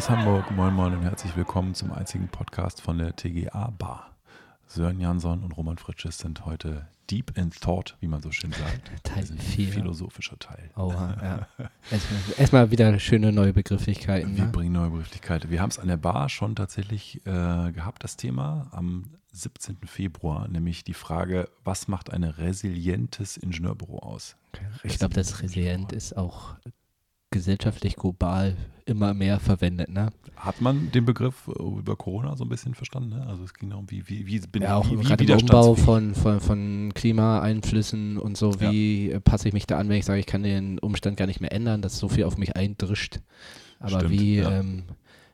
Aus 0.00 0.08
Hamburg, 0.08 0.50
moin 0.52 0.72
Moin 0.72 0.94
und 0.94 1.02
herzlich 1.02 1.36
willkommen 1.36 1.74
zum 1.74 1.92
einzigen 1.92 2.28
Podcast 2.28 2.80
von 2.80 2.96
der 2.96 3.14
TGA 3.14 3.68
Bar. 3.76 4.16
Sören 4.66 4.98
Jansson 4.98 5.44
und 5.44 5.52
Roman 5.52 5.76
Fritsches 5.76 6.16
sind 6.16 6.46
heute 6.46 6.88
deep 7.10 7.36
in 7.36 7.50
thought, 7.50 7.98
wie 8.00 8.06
man 8.06 8.22
so 8.22 8.32
schön 8.32 8.50
sagt. 8.50 8.90
Teil 9.02 9.20
Das 9.20 9.24
ist 9.24 9.32
ein 9.32 9.38
4. 9.38 9.68
philosophischer 9.74 10.38
Teil. 10.38 10.70
Oha, 10.74 11.18
ja. 11.22 11.66
Erstmal, 11.90 12.20
erstmal 12.38 12.70
wieder 12.70 12.98
schöne 12.98 13.30
neue 13.30 13.52
Begrifflichkeiten. 13.52 14.34
Wir 14.38 14.46
Ne? 14.46 14.50
bringen 14.50 14.72
neue 14.72 14.88
Begrifflichkeiten. 14.88 15.50
Wir 15.50 15.60
haben 15.60 15.68
es 15.68 15.78
an 15.78 15.88
der 15.88 15.98
Bar 15.98 16.30
schon 16.30 16.56
tatsächlich 16.56 17.16
äh, 17.26 17.70
gehabt, 17.70 18.02
das 18.02 18.16
Thema, 18.16 18.68
am 18.70 19.04
17. 19.32 19.80
Februar, 19.84 20.48
nämlich 20.48 20.82
die 20.82 20.94
Frage, 20.94 21.50
was 21.62 21.88
macht 21.88 22.10
ein 22.10 22.24
resilientes 22.24 23.36
Ingenieurbüro 23.36 23.98
aus? 23.98 24.34
Ich 24.82 24.98
glaube, 24.98 25.12
das 25.12 25.42
Resilient 25.42 25.92
ist 25.92 26.16
auch 26.16 26.54
gesellschaftlich 27.30 27.96
global 27.96 28.56
immer 28.86 29.14
mehr 29.14 29.38
verwendet. 29.38 29.88
Ne? 29.88 30.10
Hat 30.36 30.60
man 30.60 30.90
den 30.90 31.04
Begriff 31.04 31.48
äh, 31.48 31.62
über 31.62 31.96
Corona 31.96 32.36
so 32.36 32.44
ein 32.44 32.48
bisschen 32.48 32.74
verstanden? 32.74 33.10
Ne? 33.10 33.26
Also 33.26 33.44
es 33.44 33.54
ging 33.54 33.70
darum, 33.70 33.86
wie, 33.88 34.08
wie, 34.08 34.26
wie 34.26 34.40
bin 34.40 34.62
Ja, 34.62 34.76
auch 34.76 34.90
wie, 34.90 34.98
wie 34.98 35.04
gerade 35.04 35.24
im 35.24 35.38
Umbau 35.38 35.74
von, 35.74 36.14
von, 36.14 36.40
von 36.40 36.92
Klimaeinflüssen 36.94 38.18
und 38.18 38.36
so. 38.36 38.50
Ja. 38.52 38.72
Wie 38.72 39.12
äh, 39.12 39.20
passe 39.20 39.48
ich 39.48 39.54
mich 39.54 39.66
da 39.66 39.78
an, 39.78 39.88
wenn 39.88 39.96
ich 39.96 40.04
sage, 40.04 40.18
ich 40.18 40.26
kann 40.26 40.42
den 40.42 40.78
Umstand 40.80 41.16
gar 41.16 41.26
nicht 41.26 41.40
mehr 41.40 41.52
ändern, 41.52 41.82
dass 41.82 41.98
so 41.98 42.08
viel 42.08 42.24
auf 42.24 42.36
mich 42.36 42.56
eindrischt. 42.56 43.20
Aber 43.78 44.00
Stimmt, 44.00 44.10
wie, 44.10 44.36
ja. 44.36 44.50
ähm, 44.58 44.82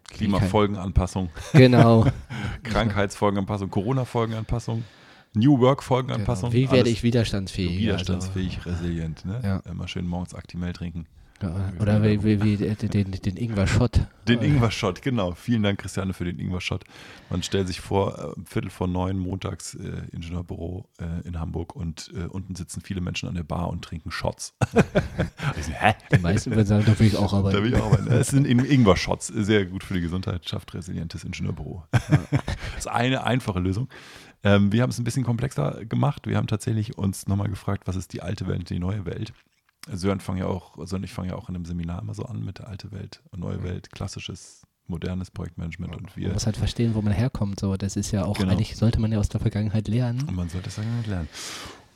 Klimafolgenanpassung, 0.08 1.30
genau, 1.52 2.06
Krankheitsfolgenanpassung, 2.62 3.70
Corona-Folgenanpassung, 3.70 4.84
New 5.34 5.58
Work-Folgenanpassung. 5.58 6.50
genau. 6.50 6.70
wie 6.70 6.72
werde 6.72 6.90
ich 6.90 7.02
widerstandsfähig? 7.02 7.76
widerstandsfähig, 7.78 8.64
resilient? 8.64 9.24
Ne? 9.24 9.40
Ja. 9.42 9.56
Immer 9.70 9.88
schön 9.88 10.06
morgens 10.06 10.34
Actimel 10.34 10.72
trinken. 10.72 11.06
Ja, 11.42 11.72
oder 11.80 12.02
wie, 12.02 12.22
wie, 12.24 12.42
wie 12.42 12.56
den, 12.56 12.76
den, 12.90 13.10
den 13.10 13.36
Ingwer-Shot. 13.36 14.00
Den 14.26 14.40
Äh, 14.40 14.46
Ingwer-Shot, 14.46 15.02
genau. 15.02 15.32
Vielen 15.32 15.62
Dank, 15.62 15.78
Christiane, 15.80 16.14
für 16.14 16.24
den 16.24 16.38
Ingwer-Shot. 16.38 16.84
Man 17.28 17.42
stellt 17.42 17.66
sich 17.66 17.80
vor, 17.80 18.34
äh, 18.36 18.40
Viertel 18.44 18.70
vor 18.70 18.86
neun 18.88 19.18
montags 19.18 19.74
äh, 19.74 20.02
Ingenieurbüro 20.12 20.88
äh, 20.98 21.26
in 21.28 21.38
Hamburg 21.38 21.76
und 21.76 22.10
äh, 22.14 22.24
unten 22.24 22.54
sitzen 22.54 22.80
viele 22.80 23.00
Menschen 23.02 23.28
an 23.28 23.34
der 23.34 23.42
Bar 23.42 23.68
und 23.68 23.84
trinken 23.84 24.10
Shots. 24.10 24.54
hä? 25.78 25.94
Die 26.12 26.18
meisten 26.20 26.52
würden 26.52 26.66
sagen, 26.66 26.84
da 26.86 26.98
will 26.98 27.06
ich 27.06 27.16
auch 27.16 27.32
arbeiten. 27.34 27.56
Da 27.56 27.62
will 27.62 27.72
ich 27.74 27.80
auch 27.80 27.92
arbeiten. 27.92 28.10
Es 28.10 28.28
sind 28.28 28.46
In- 28.46 28.64
Ingwer-Shots, 28.64 29.26
sehr 29.28 29.66
gut 29.66 29.84
für 29.84 29.94
die 29.94 30.00
Gesundheit, 30.00 30.48
schafft 30.48 30.72
resilientes 30.74 31.24
Ingenieurbüro. 31.24 31.84
das 31.90 32.02
ist 32.78 32.88
eine 32.88 33.24
einfache 33.24 33.58
Lösung. 33.60 33.88
Ähm, 34.42 34.72
wir 34.72 34.82
haben 34.82 34.90
es 34.90 34.98
ein 34.98 35.04
bisschen 35.04 35.24
komplexer 35.24 35.84
gemacht. 35.84 36.26
Wir 36.26 36.36
haben 36.36 36.46
tatsächlich 36.46 36.96
uns 36.96 37.26
nochmal 37.26 37.48
gefragt, 37.48 37.82
was 37.86 37.96
ist 37.96 38.12
die 38.12 38.22
alte 38.22 38.46
Welt 38.46 38.60
und 38.60 38.70
die 38.70 38.78
neue 38.78 39.04
Welt? 39.04 39.32
Sören 39.86 40.20
fangen 40.20 40.38
ja 40.40 40.46
auch, 40.46 40.74
Sören 40.86 41.00
und 41.00 41.04
ich 41.04 41.12
fangen 41.12 41.30
ja 41.30 41.36
auch 41.36 41.48
in 41.48 41.54
einem 41.54 41.64
Seminar 41.64 42.00
immer 42.02 42.14
so 42.14 42.24
an 42.24 42.44
mit 42.44 42.58
der 42.58 42.68
alte 42.68 42.90
Welt 42.92 43.22
und 43.30 43.40
neue 43.40 43.62
Welt, 43.62 43.90
klassisches, 43.92 44.62
modernes 44.88 45.30
Projektmanagement 45.30 45.96
und 45.96 46.16
wir 46.16 46.28
Man 46.28 46.34
muss 46.34 46.46
halt 46.46 46.56
verstehen, 46.56 46.94
wo 46.94 47.02
man 47.02 47.12
herkommt. 47.12 47.58
So, 47.60 47.76
das 47.76 47.96
ist 47.96 48.10
ja 48.12 48.24
auch, 48.24 48.38
Genau. 48.38 48.52
eigentlich 48.52 48.76
sollte 48.76 49.00
man 49.00 49.12
ja 49.12 49.18
aus 49.18 49.28
der 49.28 49.40
Vergangenheit 49.40 49.88
lernen. 49.88 50.22
Und 50.28 50.36
man 50.36 50.48
sollte 50.48 50.68
es 50.68 50.76
ja 50.76 50.82
nicht 50.84 51.06
lernen. 51.08 51.28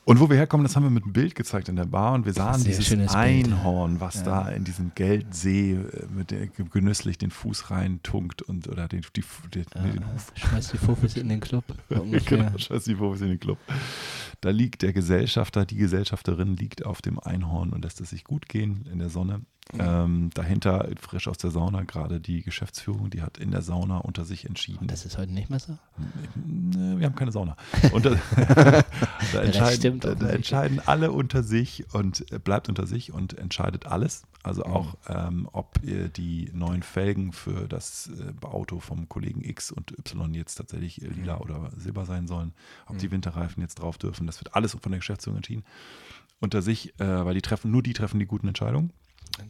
Und 0.03 0.19
wo 0.19 0.29
wir 0.29 0.35
herkommen, 0.35 0.63
das 0.65 0.75
haben 0.75 0.83
wir 0.83 0.89
mit 0.89 1.03
einem 1.03 1.13
Bild 1.13 1.35
gezeigt 1.35 1.69
in 1.69 1.75
der 1.75 1.85
Bar 1.85 2.13
und 2.13 2.25
wir 2.25 2.33
sahen 2.33 2.63
dieses. 2.63 2.91
Einhorn, 3.15 3.99
was 3.99 4.15
Ja. 4.15 4.23
da 4.23 4.49
in 4.49 4.63
diesem 4.63 4.91
Geldsee 4.95 5.73
äh, 5.73 6.05
mit 6.11 6.31
der 6.31 6.47
genüsslich 6.47 7.17
den 7.19 7.29
Fuß 7.29 7.69
reintunkt 7.69 8.41
und 8.41 8.67
oder 8.67 8.87
den, 8.87 9.01
die, 9.15 9.23
den, 9.53 9.65
nee, 9.83 9.91
den 9.91 10.11
Huf. 10.11 10.31
schmeißt 10.35 10.73
die 10.73 10.77
Fofis 10.77 11.17
in 11.17 11.29
den 11.29 11.39
Club. 11.39 11.63
Genau, 12.25 12.57
scheiß 12.57 12.85
die 12.85 12.95
Profis 12.95 13.21
in 13.21 13.29
den 13.29 13.39
Club. 13.39 13.59
Da 14.41 14.49
liegt 14.49 14.81
der 14.81 14.91
Gesellschafter, 14.91 15.65
die 15.65 15.75
Gesellschafterin 15.75 16.55
liegt 16.57 16.83
auf 16.85 17.01
dem 17.03 17.19
Einhorn 17.19 17.69
und 17.71 17.83
lässt 17.83 18.01
es 18.01 18.09
sich 18.09 18.23
gut 18.23 18.49
gehen 18.49 18.87
in 18.91 18.97
der 18.99 19.09
Sonne. 19.09 19.41
Ähm, 19.79 20.29
dahinter, 20.33 20.87
frisch 20.99 21.27
aus 21.27 21.37
der 21.37 21.51
Sauna, 21.51 21.83
gerade 21.83 22.19
die 22.19 22.41
Geschäftsführung, 22.41 23.09
die 23.09 23.21
hat 23.21 23.37
in 23.37 23.51
der 23.51 23.61
Sauna 23.61 23.97
unter 23.99 24.25
sich 24.25 24.45
entschieden. 24.45 24.87
Das 24.87 25.05
ist 25.05 25.17
heute 25.17 25.31
nicht 25.33 25.49
mehr 25.49 25.59
so. 25.59 25.77
Nee, 26.35 26.99
wir 26.99 27.05
haben 27.05 27.15
keine 27.15 27.31
Sauna. 27.31 27.55
Und 27.93 28.05
da, 28.05 28.11
da, 29.33 29.41
entscheiden, 29.41 29.99
da, 29.99 30.15
da 30.15 30.27
entscheiden 30.29 30.81
alle 30.85 31.11
unter 31.11 31.43
sich 31.43 31.85
und 31.93 32.31
äh, 32.31 32.39
bleibt 32.39 32.69
unter 32.69 32.85
sich 32.87 33.11
und 33.13 33.37
entscheidet 33.37 33.85
alles. 33.85 34.23
Also 34.43 34.63
Mhm. 34.65 34.71
auch, 34.71 34.95
ähm, 35.07 35.47
ob 35.51 35.79
die 35.83 36.49
neuen 36.53 36.81
Felgen 36.83 37.31
für 37.31 37.67
das 37.67 38.09
äh, 38.09 38.45
Auto 38.45 38.79
vom 38.79 39.07
Kollegen 39.07 39.43
X 39.43 39.71
und 39.71 39.91
Y 39.97 40.33
jetzt 40.33 40.55
tatsächlich 40.55 41.01
äh, 41.01 41.07
lila 41.07 41.35
Mhm. 41.35 41.41
oder 41.41 41.71
silber 41.77 42.05
sein 42.05 42.27
sollen, 42.27 42.53
ob 42.87 42.97
die 42.97 43.11
Winterreifen 43.11 43.61
jetzt 43.61 43.75
drauf 43.75 43.97
dürfen. 43.97 44.25
Das 44.27 44.39
wird 44.41 44.55
alles 44.55 44.71
von 44.71 44.91
der 44.91 44.99
Geschäftsführung 44.99 45.37
entschieden. 45.37 45.63
Unter 46.39 46.61
sich, 46.63 46.99
äh, 46.99 47.25
weil 47.25 47.35
die 47.35 47.41
treffen, 47.43 47.69
nur 47.71 47.83
die 47.83 47.93
treffen 47.93 48.19
die 48.19 48.25
guten 48.25 48.47
Entscheidungen. 48.47 48.91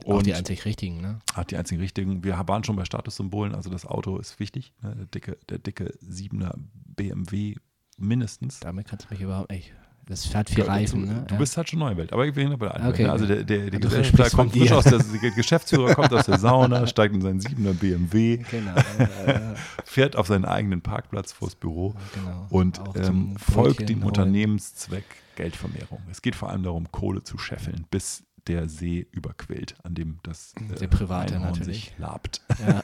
Auch 0.05 0.21
die 0.23 0.31
Und- 0.31 0.37
einzig 0.37 0.65
richtigen, 0.65 1.01
ne? 1.01 1.19
Hat 1.33 1.51
die 1.51 1.57
einzigen 1.57 1.81
richtigen. 1.81 2.23
Wir 2.23 2.37
waren 2.47 2.63
schon 2.63 2.75
bei 2.75 2.85
Statussymbolen, 2.85 3.53
also 3.55 3.69
das 3.69 3.85
Auto 3.85 4.17
ist 4.17 4.39
wichtig. 4.39 4.73
Ne? 4.81 4.95
Der, 4.95 5.05
dicke, 5.05 5.37
der 5.49 5.57
dicke 5.59 5.93
7er 6.03 6.53
BMW 6.73 7.55
mindestens. 7.97 8.59
Damit 8.59 8.87
kannst 8.87 9.05
du 9.09 9.13
mich 9.13 9.21
überhaupt 9.21 9.51
nicht. 9.51 9.73
Das 10.07 10.25
fährt 10.25 10.49
viel 10.49 10.63
Reifen, 10.63 11.05
du, 11.05 11.13
ne? 11.13 11.25
Du 11.27 11.37
bist 11.37 11.55
halt 11.55 11.69
schon 11.69 11.79
neue 11.79 11.95
Welt, 11.95 12.11
aber 12.11 12.25
ich 12.25 12.33
bin 12.33 12.49
bei 12.57 12.65
der 12.65 12.73
alten 12.75 12.87
Okay. 12.87 12.97
Welt. 12.99 13.07
Ne? 13.07 13.11
Also 13.13 13.25
der, 13.27 13.43
der, 13.43 13.69
der 13.69 13.79
Gesellschafter 13.79 14.29
kommt 14.35 14.51
frisch 14.51 14.71
aus 14.71 14.83
der, 14.83 14.97
der 14.99 15.31
Geschäftsführer 15.31 15.93
kommt 15.93 16.11
aus 16.11 16.25
der 16.25 16.39
Sauna, 16.39 16.87
steigt 16.87 17.13
in 17.13 17.21
seinen 17.21 17.39
7er 17.39 17.73
BMW, 17.73 18.37
Genau. 18.49 18.73
äh, 18.97 19.31
äh, 19.31 19.55
fährt 19.85 20.15
auf 20.15 20.27
seinen 20.27 20.43
eigenen 20.45 20.81
Parkplatz 20.81 21.31
vors 21.31 21.55
Büro 21.55 21.93
genau. 22.15 22.47
und 22.49 22.79
Auch 22.79 22.95
ähm, 22.95 23.37
folgt 23.37 23.87
dem 23.87 23.99
holen. 23.99 24.07
Unternehmenszweck 24.07 25.05
Geldvermehrung. 25.35 25.99
Es 26.09 26.21
geht 26.21 26.35
vor 26.35 26.49
allem 26.49 26.63
darum, 26.63 26.91
Kohle 26.91 27.23
zu 27.23 27.37
scheffeln, 27.37 27.85
bis 27.91 28.23
der 28.47 28.67
See 28.67 29.07
überquillt, 29.11 29.75
an 29.83 29.93
dem 29.93 30.19
das 30.23 30.53
äh, 30.57 30.75
Der 30.79 30.87
Private 30.87 31.35
Einhorn 31.35 31.51
natürlich. 31.51 31.85
sich 31.85 31.93
labt. 31.99 32.41
Ja. 32.67 32.83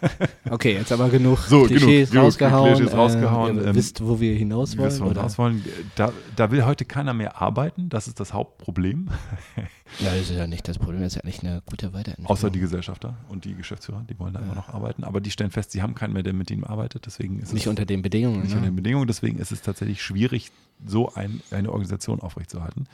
Okay, 0.50 0.73
jetzt 0.73 0.91
aber 0.91 1.09
genug 1.09 1.40
So, 1.40 1.63
Klischees 1.63 2.12
genug, 2.12 2.25
rausgehauen. 2.25 2.75
Klischees 2.75 2.94
rausgehauen. 2.95 3.57
Äh, 3.57 3.62
ihr 3.62 3.67
Ähm, 3.69 3.75
wisst, 3.75 4.01
wo 4.06 4.19
wir 4.19 4.35
hinaus 4.35 4.78
wollen? 4.78 5.00
wir 5.00 5.17
raus 5.17 5.38
wollen. 5.38 5.63
Da, 5.96 6.12
da 6.35 6.51
will 6.51 6.63
heute 6.66 6.85
keiner 6.85 7.13
mehr 7.13 7.41
arbeiten. 7.41 7.90
Das 7.90 8.07
ist 8.07 8.19
das 8.19 8.34
Hauptproblem. 8.34 9.09
Ja, 10.00 10.09
das 10.12 10.23
ist 10.29 10.31
ja 10.31 10.47
nicht 10.47 10.67
das 10.67 10.78
Problem. 10.79 11.00
Das 11.01 11.13
ist 11.13 11.16
ja 11.16 11.22
eigentlich 11.23 11.40
eine 11.44 11.62
gute 11.66 11.94
Weiterentwicklung. 11.94 12.28
Außer 12.29 12.50
die 12.50 12.59
Gesellschafter 12.59 13.16
und 13.29 13.46
die 13.46 13.56
Geschäftsführer, 13.56 14.03
die 14.07 14.19
wollen 14.19 14.34
da 14.34 14.41
immer 14.41 14.53
noch 14.53 14.67
arbeiten. 14.67 15.06
Aber 15.06 15.22
die 15.22 15.31
stellen 15.31 15.50
fest, 15.50 15.72
sie 15.72 15.81
haben 15.81 15.96
keinen 15.96 16.12
mehr, 16.12 16.23
der 16.23 16.34
mit 16.34 16.51
ihnen 16.51 16.66
arbeitet. 16.66 17.06
Deswegen 17.06 17.40
ist 17.40 17.53
Nicht 17.53 17.63
es 17.63 17.69
unter 17.69 17.85
den 17.85 18.01
Bedingungen. 18.01 18.41
nicht 18.41 18.50
unter 18.51 18.59
ne? 18.66 18.67
den 18.72 18.75
Bedingungen. 18.75 19.07
Deswegen 19.07 19.40
ist 19.40 19.53
es 19.53 19.62
tatsächlich 19.62 20.01
schwierig, 20.01 20.51
so 20.85 21.13
ein, 21.13 21.41
eine 21.51 21.69
Organisation 21.72 22.19
aufrechtzuerhalten. 22.19 22.88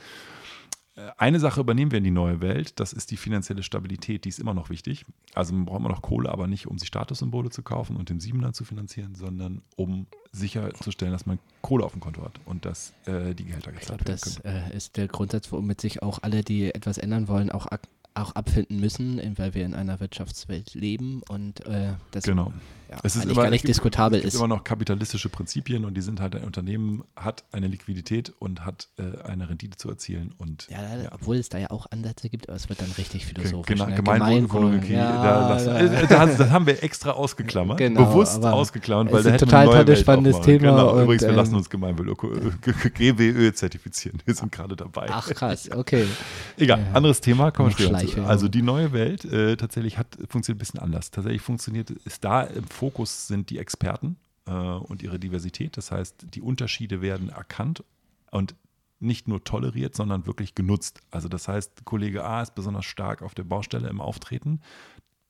Äh, 0.96 1.10
Eine 1.18 1.40
Sache 1.40 1.60
übernehmen 1.60 1.90
wir 1.90 1.98
in 1.98 2.04
die 2.04 2.10
neue 2.10 2.40
Welt, 2.40 2.78
das 2.80 2.92
ist 2.92 3.10
die 3.10 3.16
finanzielle 3.16 3.62
Stabilität, 3.62 4.24
die 4.24 4.28
ist 4.28 4.38
immer 4.38 4.54
noch 4.54 4.70
wichtig. 4.70 5.04
Also 5.34 5.52
man 5.54 5.64
braucht 5.64 5.80
immer 5.80 5.88
noch 5.88 6.02
Kohle, 6.02 6.30
aber 6.30 6.46
nicht 6.46 6.66
um 6.66 6.78
sich 6.78 6.88
Statussymbole 6.88 7.50
zu 7.50 7.62
kaufen 7.62 7.96
und 7.96 8.08
den 8.10 8.20
Siebener 8.20 8.52
zu 8.52 8.64
finanzieren, 8.64 9.14
sondern 9.14 9.62
um 9.76 10.06
sicherzustellen, 10.32 11.12
dass 11.12 11.26
man 11.26 11.38
Kohle 11.62 11.84
auf 11.84 11.92
dem 11.92 12.00
Konto 12.00 12.22
hat 12.22 12.40
und 12.44 12.64
dass 12.64 12.92
äh, 13.06 13.34
die 13.34 13.44
Gehälter 13.44 13.72
Ich 13.72 13.80
gezahlt 13.80 14.06
werden 14.06 14.18
das 14.20 14.42
können. 14.42 14.56
äh, 14.72 14.76
ist 14.76 14.96
der 14.96 15.08
Grundsatz, 15.08 15.50
womit 15.52 15.80
sich 15.80 16.02
auch 16.02 16.18
alle, 16.22 16.42
die 16.42 16.74
etwas 16.74 16.98
ändern 16.98 17.28
wollen, 17.28 17.50
auch, 17.50 17.66
auch 18.14 18.32
abfinden 18.32 18.78
müssen, 18.80 19.20
weil 19.38 19.54
wir 19.54 19.64
in 19.64 19.74
einer 19.74 19.98
Wirtschaftswelt 20.00 20.74
leben 20.74 21.22
und 21.28 21.64
äh, 21.66 21.94
das 22.12 22.24
Genau. 22.24 22.52
Ja, 22.94 23.00
Es 23.02 23.16
ist 23.16 23.24
immer, 23.24 23.50
nicht 23.50 23.62
gibt, 23.62 23.68
diskutabel 23.68 24.18
es 24.18 24.22
gibt 24.22 24.34
ist. 24.34 24.38
immer 24.38 24.48
noch 24.48 24.64
kapitalistische 24.64 25.28
Prinzipien 25.28 25.84
und 25.84 25.94
die 25.94 26.00
sind 26.00 26.20
halt, 26.20 26.34
ein 26.34 26.44
Unternehmen 26.44 27.04
hat 27.16 27.44
eine 27.52 27.66
Liquidität 27.66 28.32
und 28.38 28.64
hat 28.64 28.88
äh, 28.98 29.22
eine 29.26 29.48
Rendite 29.48 29.76
zu 29.76 29.88
erzielen 29.88 30.34
und 30.38 30.68
Ja, 30.70 30.78
ja. 30.96 31.10
obwohl 31.12 31.36
es 31.36 31.48
da 31.48 31.58
ja 31.58 31.70
auch 31.70 31.86
Ansätze 31.90 32.28
gibt, 32.28 32.48
aber 32.48 32.56
es 32.56 32.68
wird 32.68 32.80
dann 32.80 32.90
richtig 32.92 33.26
philosophisch. 33.26 33.76
Geme 33.76 33.90
ne? 33.90 33.96
Gemeinwohlökonomie, 33.96 34.92
ja, 34.92 35.58
da 35.58 35.78
äh, 35.80 36.06
das, 36.06 36.36
das 36.36 36.50
haben 36.50 36.66
wir 36.66 36.82
extra 36.82 37.12
ausgeklammert, 37.12 37.78
Genau, 37.78 38.04
bewusst 38.04 38.44
ausgeklammert, 38.44 39.12
weil 39.12 39.20
ist 39.20 39.24
da 39.24 39.30
ein 39.30 39.34
hätte 39.34 39.44
total 39.46 39.60
eine 39.60 39.66
neue 39.66 39.74
tolles, 39.76 39.88
Welt 39.88 39.98
spannendes. 39.98 40.40
Thema 40.40 40.70
Genau, 40.70 40.94
und, 40.94 41.02
übrigens, 41.02 41.22
wir 41.22 41.28
ähm, 41.30 41.36
lassen 41.36 41.54
uns 41.56 41.70
Gemeinwohl 41.70 42.14
GWÖ 42.14 43.52
zertifizieren. 43.52 44.20
Wir 44.24 44.34
sind 44.34 44.52
gerade 44.52 44.76
dabei. 44.76 45.06
Ach 45.10 45.28
krass, 45.28 45.70
okay. 45.70 46.06
Egal, 46.56 46.86
anderes 46.92 47.20
Thema, 47.20 47.50
kommen 47.50 47.70
wir 47.76 47.86
später 47.86 48.06
zu. 48.06 48.24
Also 48.24 48.48
die 48.48 48.62
neue 48.62 48.92
Welt 48.92 49.24
äh, 49.24 49.56
tatsächlich 49.56 49.98
hat, 49.98 50.06
funktioniert 50.28 50.58
ein 50.58 50.58
bisschen 50.58 50.80
anders. 50.80 51.10
Tatsächlich 51.10 51.42
funktioniert, 51.42 51.90
ist 51.90 52.24
da 52.24 52.42
im 52.42 52.64
Fokus 52.84 53.28
sind 53.28 53.48
die 53.48 53.58
Experten 53.58 54.18
äh, 54.46 54.50
und 54.50 55.02
ihre 55.02 55.18
Diversität. 55.18 55.78
Das 55.78 55.90
heißt, 55.90 56.26
die 56.34 56.42
Unterschiede 56.42 57.00
werden 57.00 57.30
erkannt 57.30 57.82
und 58.30 58.56
nicht 59.00 59.26
nur 59.26 59.42
toleriert, 59.42 59.96
sondern 59.96 60.26
wirklich 60.26 60.54
genutzt. 60.54 61.00
Also 61.10 61.28
das 61.28 61.48
heißt, 61.48 61.86
Kollege 61.86 62.24
A 62.24 62.42
ist 62.42 62.54
besonders 62.54 62.84
stark 62.84 63.22
auf 63.22 63.34
der 63.34 63.44
Baustelle 63.44 63.88
im 63.88 64.02
Auftreten, 64.02 64.60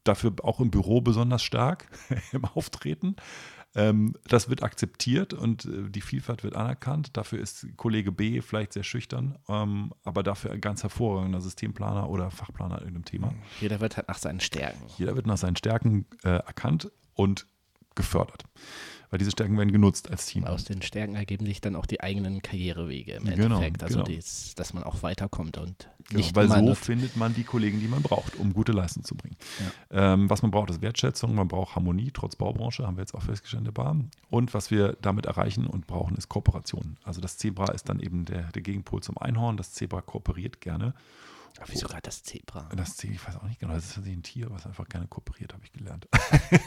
dafür 0.03 0.33
auch 0.43 0.59
im 0.59 0.73
Büro 0.73 1.01
besonders 1.01 1.45
stark 1.45 1.87
im 2.33 2.45
Auftreten. 2.45 3.15
Ähm, 3.77 4.17
das 4.27 4.49
wird 4.49 4.65
akzeptiert 4.65 5.33
und 5.33 5.65
äh, 5.67 5.91
die 5.91 6.01
Vielfalt 6.01 6.43
wird 6.43 6.57
anerkannt. 6.57 7.17
Dafür 7.17 7.39
ist 7.39 7.69
Kollege 7.77 8.11
B 8.11 8.41
vielleicht 8.41 8.73
sehr 8.73 8.83
schüchtern, 8.83 9.39
ähm, 9.49 9.93
aber 10.03 10.25
dafür 10.25 10.51
ein 10.51 10.61
ganz 10.61 10.83
hervorragender 10.83 11.41
Systemplaner 11.41 12.11
oder 12.11 12.33
Fachplaner 12.33 12.79
in 12.79 12.87
irgendeinem 12.87 13.05
Thema. 13.05 13.35
Jeder 13.61 13.81
wird 13.81 13.97
halt 13.97 14.09
nach 14.09 14.19
seinen 14.19 14.41
Stärken. 14.41 14.83
Jeder 14.99 15.15
wird 15.15 15.27
nach 15.27 15.39
seinen 15.39 15.55
Stärken 15.57 16.07
äh, 16.25 16.31
erkannt 16.31 16.91
und 17.15 17.47
gefördert. 17.95 18.45
weil 19.11 19.19
diese 19.19 19.31
Stärken 19.31 19.57
werden 19.57 19.71
genutzt 19.71 20.11
als 20.11 20.27
Team. 20.27 20.43
Aus 20.43 20.65
den 20.65 20.83
Stärken 20.83 21.15
ergeben 21.15 21.47
sich 21.47 21.61
dann 21.61 21.77
auch 21.77 21.87
die 21.87 22.01
eigenen 22.01 22.43
Karrierewege 22.43 23.13
im 23.13 23.25
Genau, 23.27 23.45
Endeffekt. 23.45 23.85
Also, 23.85 23.99
genau. 24.03 24.07
dies, 24.09 24.55
dass 24.57 24.75
man 24.75 24.83
auch 24.83 25.05
weiterkommt 25.05 25.57
und 25.59 25.89
Genau, 26.09 26.19
nicht 26.19 26.35
weil 26.35 26.49
so 26.49 26.75
findet 26.75 27.17
man 27.17 27.33
die 27.33 27.45
Kollegen, 27.45 27.79
die 27.79 27.87
man 27.87 28.03
braucht, 28.03 28.35
um 28.37 28.53
gute 28.53 28.73
Leistung 28.73 29.05
zu 29.05 29.15
bringen. 29.15 29.37
Ähm, 29.93 30.29
was 30.29 30.43
man 30.43 30.51
braucht, 30.51 30.69
ist 30.71 30.83
Wertschätzung, 30.83 31.35
man 31.37 31.47
braucht 31.47 31.77
Harmonie, 31.77 32.11
trotz 32.13 32.35
Baubranche, 32.35 32.85
haben 32.85 32.97
wir 32.97 33.03
jetzt 33.03 33.15
auch 33.15 33.23
festgestellt 33.23 33.61
in 33.61 33.65
der 33.67 33.73
Bar. 33.73 33.97
Und 34.31 34.53
was 34.53 34.73
wir 34.73 34.97
damit 35.01 35.27
erreichen 35.27 35.67
und 35.69 35.87
brauchen, 35.87 36.17
ist 36.17 36.29
Kooperation. 36.29 36.97
Also 37.05 37.21
das 37.21 37.39
Zebra 37.39 37.71
ist 37.73 37.89
dann 37.89 38.01
eben 38.01 38.25
der, 38.25 38.51
der 38.51 38.63
Gegenpol 38.63 39.01
zum 39.03 39.17
Einhorn. 39.17 39.57
Das 39.57 39.73
Zebra 39.73 40.01
kooperiert 40.01 40.61
gerne. 40.61 40.93
Wieso 41.67 41.87
gerade 41.87 42.03
das 42.03 42.23
Zebra? 42.23 42.69
Das 42.77 42.97
Zebra, 42.97 43.15
ich 43.15 43.27
weiß 43.29 43.37
auch 43.37 43.45
nicht 43.45 43.61
genau, 43.61 43.75
das 43.75 43.85
ist 43.85 43.95
tatsächlich 43.95 44.19
ein 44.19 44.23
Tier, 44.23 44.51
was 44.51 44.67
einfach 44.67 44.89
gerne 44.89 45.07
kooperiert, 45.07 45.53
habe 45.55 45.65
ich 45.65 45.73
gelernt. 45.73 46.09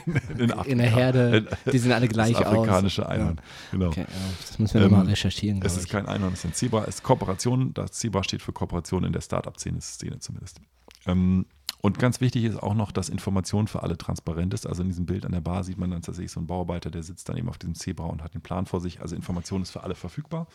In 0.66 0.78
der 0.78 0.90
Herde, 0.90 1.46
die 1.70 1.78
sehen 1.78 1.92
alle 1.92 2.08
gleich 2.08 2.32
das 2.36 2.46
aus. 2.46 2.54
afrikanische 2.56 3.08
Einhorn. 3.08 3.40
Genau. 3.70 3.88
Okay, 3.88 4.00
ja, 4.00 4.06
das 4.40 4.58
müssen 4.58 4.74
wir 4.74 4.86
Ähm, 4.86 4.90
nochmal 4.90 5.06
recherchieren. 5.06 5.60
Es 5.62 5.76
ist 5.76 5.84
ich. 5.84 5.90
kein 5.90 6.06
Einhorn, 6.06 6.32
es 6.32 6.40
ist 6.40 6.44
ein 6.46 6.54
Zebra, 6.54 6.82
es 6.84 6.96
ist 6.96 7.02
Kooperation. 7.02 7.74
Das 7.74 7.92
Zebra 7.92 8.24
steht 8.24 8.42
für 8.42 8.52
Kooperation 8.52 9.04
in 9.04 9.12
der 9.12 9.20
Startup-Szene, 9.20 9.80
Szene 9.80 10.18
zumindest. 10.20 10.60
Ähm, 11.06 11.46
und 11.80 11.98
ganz 12.00 12.20
wichtig 12.20 12.44
ist 12.44 12.60
auch 12.60 12.74
noch, 12.74 12.90
dass 12.90 13.08
Information 13.08 13.68
für 13.68 13.82
alle 13.84 13.96
transparent 13.96 14.52
ist. 14.52 14.66
Also 14.66 14.82
in 14.82 14.88
diesem 14.88 15.06
Bild 15.06 15.24
an 15.24 15.32
der 15.32 15.40
Bar 15.40 15.62
sieht 15.64 15.78
man 15.78 15.90
dann 15.90 16.02
tatsächlich 16.02 16.32
so 16.32 16.40
einen 16.40 16.46
Bauarbeiter, 16.48 16.90
der 16.90 17.02
sitzt 17.04 17.28
dann 17.28 17.36
eben 17.36 17.48
auf 17.48 17.58
diesem 17.58 17.74
Zebra 17.76 18.06
und 18.06 18.22
hat 18.22 18.34
den 18.34 18.40
Plan 18.40 18.66
vor 18.66 18.80
sich. 18.80 19.00
Also 19.00 19.14
Information 19.14 19.62
ist 19.62 19.70
für 19.70 19.84
alle 19.84 19.94
verfügbar. 19.94 20.48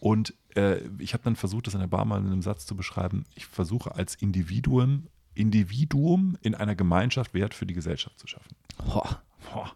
Und 0.00 0.34
äh, 0.56 0.80
ich 0.98 1.12
habe 1.14 1.24
dann 1.24 1.36
versucht, 1.36 1.66
das 1.66 1.74
in 1.74 1.80
der 1.80 1.86
Bar 1.86 2.04
mal 2.04 2.20
in 2.20 2.26
einem 2.26 2.42
Satz 2.42 2.66
zu 2.66 2.76
beschreiben. 2.76 3.24
Ich 3.34 3.46
versuche 3.46 3.94
als 3.94 4.14
Individuum, 4.14 5.06
Individuum 5.34 6.36
in 6.42 6.54
einer 6.54 6.74
Gemeinschaft 6.74 7.34
Wert 7.34 7.54
für 7.54 7.66
die 7.66 7.74
Gesellschaft 7.74 8.18
zu 8.18 8.26
schaffen. 8.26 8.54
Boah, 8.78 9.22
Boah. 9.52 9.72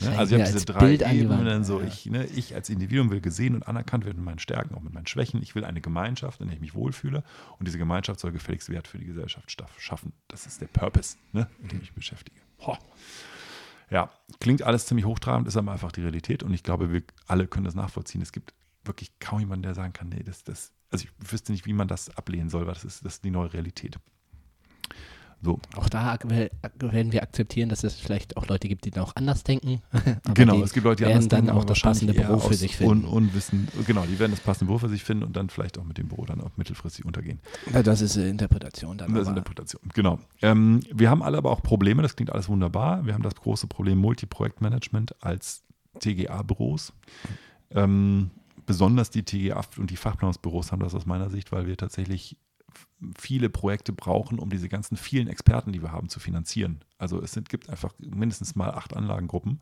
Ne? 0.00 0.18
Also 0.18 0.34
ich 0.34 0.42
habe 0.42 0.52
diese 0.52 0.64
drei 0.64 0.80
Bild. 0.80 1.02
Ebenen. 1.02 1.64
So 1.64 1.80
Ja. 1.80 1.86
ich, 1.86 2.06
ne, 2.06 2.24
ich 2.26 2.54
als 2.54 2.70
Individuum 2.70 3.10
will 3.10 3.20
gesehen 3.20 3.54
und 3.54 3.68
anerkannt 3.68 4.04
werden 4.04 4.16
mit 4.16 4.24
meinen 4.24 4.38
Stärken, 4.38 4.74
auch 4.74 4.80
mit 4.80 4.92
meinen 4.92 5.06
Schwächen. 5.06 5.42
Ich 5.42 5.54
will 5.54 5.64
eine 5.64 5.80
Gemeinschaft, 5.80 6.40
in 6.40 6.48
der 6.48 6.54
ich 6.56 6.60
mich 6.60 6.74
wohlfühle. 6.74 7.22
Und 7.58 7.68
diese 7.68 7.78
Gemeinschaft 7.78 8.18
soll 8.18 8.32
gefälligst 8.32 8.68
Wert 8.70 8.88
für 8.88 8.98
die 8.98 9.04
Gesellschaft 9.04 9.56
schaffen. 9.78 10.12
Das 10.28 10.46
ist 10.46 10.60
der 10.60 10.66
Purpose, 10.66 11.16
ne, 11.32 11.46
in 11.62 11.68
dem 11.68 11.76
ich 11.78 11.82
mich 11.82 11.92
beschäftige. 11.92 12.40
Boah. 12.58 12.78
Ja, 13.90 14.10
klingt 14.40 14.62
alles 14.62 14.86
ziemlich 14.86 15.04
hochtrabend, 15.04 15.46
ist 15.46 15.56
aber 15.56 15.70
einfach 15.70 15.92
die 15.92 16.00
Realität. 16.00 16.42
Und 16.42 16.54
ich 16.54 16.62
glaube, 16.62 16.92
wir 16.92 17.02
alle 17.26 17.46
können 17.46 17.64
das 17.64 17.74
nachvollziehen. 17.74 18.22
Es 18.22 18.32
gibt 18.32 18.54
wirklich 18.84 19.18
kaum 19.18 19.40
jemanden, 19.40 19.62
der 19.62 19.74
sagen 19.74 19.92
kann, 19.92 20.08
nee, 20.08 20.22
das, 20.22 20.44
das, 20.44 20.72
also 20.90 21.04
ich 21.04 21.32
wüsste 21.32 21.52
nicht, 21.52 21.66
wie 21.66 21.72
man 21.72 21.88
das 21.88 22.16
ablehnen 22.16 22.50
soll, 22.50 22.66
weil 22.66 22.74
das 22.74 22.84
ist, 22.84 23.04
das 23.04 23.14
ist 23.14 23.24
die 23.24 23.30
neue 23.30 23.52
Realität. 23.52 23.98
So, 25.44 25.58
auch 25.74 25.88
da 25.88 26.16
werden 26.78 27.10
wir 27.10 27.22
akzeptieren, 27.24 27.68
dass 27.68 27.82
es 27.82 27.96
vielleicht 27.96 28.36
auch 28.36 28.46
Leute 28.46 28.68
gibt, 28.68 28.84
die 28.84 28.92
noch 28.92 29.16
anders 29.16 29.42
denken. 29.42 29.82
Genau, 30.34 30.62
es 30.62 30.72
gibt 30.72 30.84
Leute, 30.84 30.98
die 30.98 31.02
werden 31.02 31.14
anders 31.14 31.28
dann 31.28 31.46
denken, 31.46 31.50
auch 31.50 31.62
aber 31.62 31.66
das 31.66 31.84
wahrscheinlich 31.84 32.16
passende 32.16 32.28
Beruf 32.28 32.48
für 32.48 32.54
sich 32.54 32.76
finden. 32.76 33.04
Un 33.04 33.24
Unwissen, 33.24 33.66
genau, 33.84 34.04
die 34.04 34.18
werden 34.20 34.30
das 34.30 34.40
passende 34.40 34.66
Beruf 34.66 34.82
für 34.82 34.88
sich 34.88 35.02
finden 35.02 35.24
und 35.24 35.36
dann 35.36 35.50
vielleicht 35.50 35.78
auch 35.78 35.84
mit 35.84 35.98
dem 35.98 36.06
Büro 36.08 36.24
dann 36.26 36.40
auch 36.40 36.50
mittelfristig 36.56 37.04
untergehen. 37.04 37.40
Ja, 37.72 37.82
das 37.82 38.00
ist 38.00 38.16
äh, 38.16 38.28
Interpretation 38.28 38.96
dann. 38.98 39.12
Das 39.12 39.22
ist 39.22 39.28
Interpretation, 39.28 39.82
genau. 39.92 40.20
Ähm, 40.42 40.80
wir 40.92 41.10
haben 41.10 41.22
alle 41.22 41.38
aber 41.38 41.50
auch 41.50 41.62
Probleme, 41.62 42.02
das 42.02 42.14
klingt 42.14 42.32
alles 42.32 42.48
wunderbar. 42.48 43.04
Wir 43.04 43.14
haben 43.14 43.22
das 43.22 43.34
große 43.34 43.66
Problem 43.66 43.98
Multiprojektmanagement 43.98 45.16
als 45.24 45.64
TGA-Büros. 45.98 46.92
Ähm, 47.70 48.30
besonders 48.66 49.10
die 49.10 49.24
TGA 49.24 49.60
und 49.78 49.90
die 49.90 49.96
Fachplanungsbüros 49.96 50.72
haben 50.72 50.80
das 50.80 50.94
aus 50.94 51.06
meiner 51.06 51.30
Sicht, 51.30 51.52
weil 51.52 51.66
wir 51.66 51.76
tatsächlich 51.76 52.36
viele 53.18 53.50
Projekte 53.50 53.92
brauchen, 53.92 54.38
um 54.38 54.48
diese 54.48 54.68
ganzen 54.68 54.96
vielen 54.96 55.28
Experten, 55.28 55.72
die 55.72 55.82
wir 55.82 55.92
haben, 55.92 56.08
zu 56.08 56.20
finanzieren. 56.20 56.84
Also 56.98 57.20
es 57.20 57.32
sind, 57.32 57.48
gibt 57.48 57.68
einfach 57.68 57.92
mindestens 57.98 58.54
mal 58.54 58.70
acht 58.70 58.96
Anlagengruppen 58.96 59.60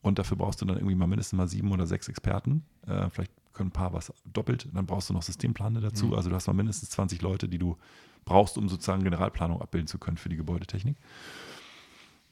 und 0.00 0.18
dafür 0.18 0.36
brauchst 0.36 0.62
du 0.62 0.64
dann 0.64 0.76
irgendwie 0.76 0.94
mal 0.94 1.06
mindestens 1.06 1.36
mal 1.36 1.48
sieben 1.48 1.72
oder 1.72 1.86
sechs 1.86 2.08
Experten. 2.08 2.64
Äh, 2.86 3.10
vielleicht 3.10 3.32
können 3.52 3.70
ein 3.70 3.72
paar 3.72 3.92
was 3.92 4.12
doppelt. 4.24 4.68
Dann 4.72 4.86
brauchst 4.86 5.10
du 5.10 5.14
noch 5.14 5.22
Systemplaner 5.22 5.80
dazu. 5.80 6.06
Mhm. 6.06 6.14
Also 6.14 6.30
du 6.30 6.36
hast 6.36 6.46
mal 6.46 6.52
mindestens 6.52 6.90
20 6.90 7.22
Leute, 7.22 7.48
die 7.48 7.58
du 7.58 7.76
brauchst, 8.24 8.58
um 8.58 8.68
sozusagen 8.68 9.02
Generalplanung 9.02 9.60
abbilden 9.60 9.88
zu 9.88 9.98
können 9.98 10.16
für 10.16 10.28
die 10.28 10.36
Gebäudetechnik. 10.36 10.96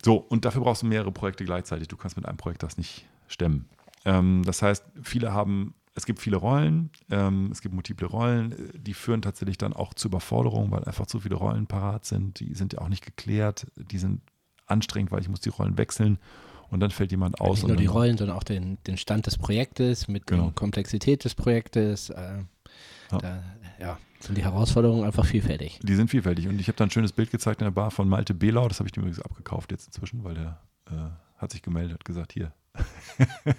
So, 0.04 0.16
und 0.16 0.44
dafür 0.44 0.62
brauchst 0.62 0.82
du 0.82 0.86
mehrere 0.86 1.12
Projekte 1.12 1.44
gleichzeitig. 1.44 1.88
Du 1.88 1.96
kannst 1.96 2.16
mit 2.16 2.26
einem 2.26 2.36
Projekt 2.36 2.62
das 2.62 2.76
nicht 2.76 3.06
stemmen. 3.26 3.68
Ähm, 4.04 4.42
das 4.44 4.60
heißt, 4.60 4.84
viele 5.02 5.32
haben, 5.32 5.74
es 5.94 6.06
gibt 6.06 6.18
viele 6.20 6.36
Rollen, 6.36 6.90
ähm, 7.10 7.50
es 7.52 7.60
gibt 7.60 7.74
multiple 7.74 8.06
Rollen, 8.06 8.52
äh, 8.52 8.78
die 8.78 8.94
führen 8.94 9.22
tatsächlich 9.22 9.58
dann 9.58 9.72
auch 9.72 9.94
zu 9.94 10.08
Überforderungen, 10.08 10.70
weil 10.70 10.84
einfach 10.84 11.06
zu 11.06 11.20
viele 11.20 11.36
Rollen 11.36 11.66
parat 11.66 12.04
sind. 12.04 12.40
Die 12.40 12.54
sind 12.54 12.72
ja 12.72 12.80
auch 12.80 12.88
nicht 12.88 13.04
geklärt, 13.04 13.66
die 13.76 13.98
sind 13.98 14.20
anstrengend, 14.66 15.12
weil 15.12 15.20
ich 15.20 15.28
muss 15.28 15.40
die 15.40 15.50
Rollen 15.50 15.78
wechseln 15.78 16.18
und 16.70 16.80
dann 16.80 16.90
fällt 16.90 17.10
jemand 17.10 17.40
aus. 17.40 17.58
Nicht 17.58 17.68
nur 17.68 17.76
die 17.76 17.86
Rollen, 17.86 18.16
sondern 18.16 18.36
auch 18.36 18.42
den, 18.42 18.78
den 18.86 18.96
Stand 18.96 19.26
des 19.26 19.38
Projektes 19.38 20.08
mit 20.08 20.26
Genau. 20.26 20.44
der 20.44 20.52
Komplexität 20.52 21.24
des 21.24 21.34
Projektes. 21.34 22.10
Äh, 22.10 22.42
Ja. 23.12 23.18
Da 23.18 23.42
ja, 23.78 23.98
sind 24.18 24.36
die 24.38 24.42
Herausforderungen 24.42 25.04
einfach 25.04 25.26
vielfältig. 25.26 25.78
Die 25.82 25.94
sind 25.94 26.08
vielfältig. 26.08 26.48
Und 26.48 26.58
ich 26.58 26.66
habe 26.68 26.76
da 26.76 26.84
ein 26.84 26.90
schönes 26.90 27.12
Bild 27.12 27.30
gezeigt 27.30 27.60
in 27.60 27.66
der 27.66 27.70
Bar 27.70 27.90
von 27.90 28.08
Malte 28.08 28.34
Belau. 28.34 28.66
Das 28.66 28.80
habe 28.80 28.88
ich 28.88 28.92
dem 28.92 29.02
übrigens 29.02 29.20
abgekauft 29.20 29.70
jetzt 29.70 29.86
inzwischen, 29.86 30.24
weil 30.24 30.34
der 30.34 30.60
äh, 30.90 31.10
hat 31.36 31.52
sich 31.52 31.62
gemeldet, 31.62 31.94
hat 31.94 32.04
gesagt, 32.04 32.32
hier. 32.32 32.52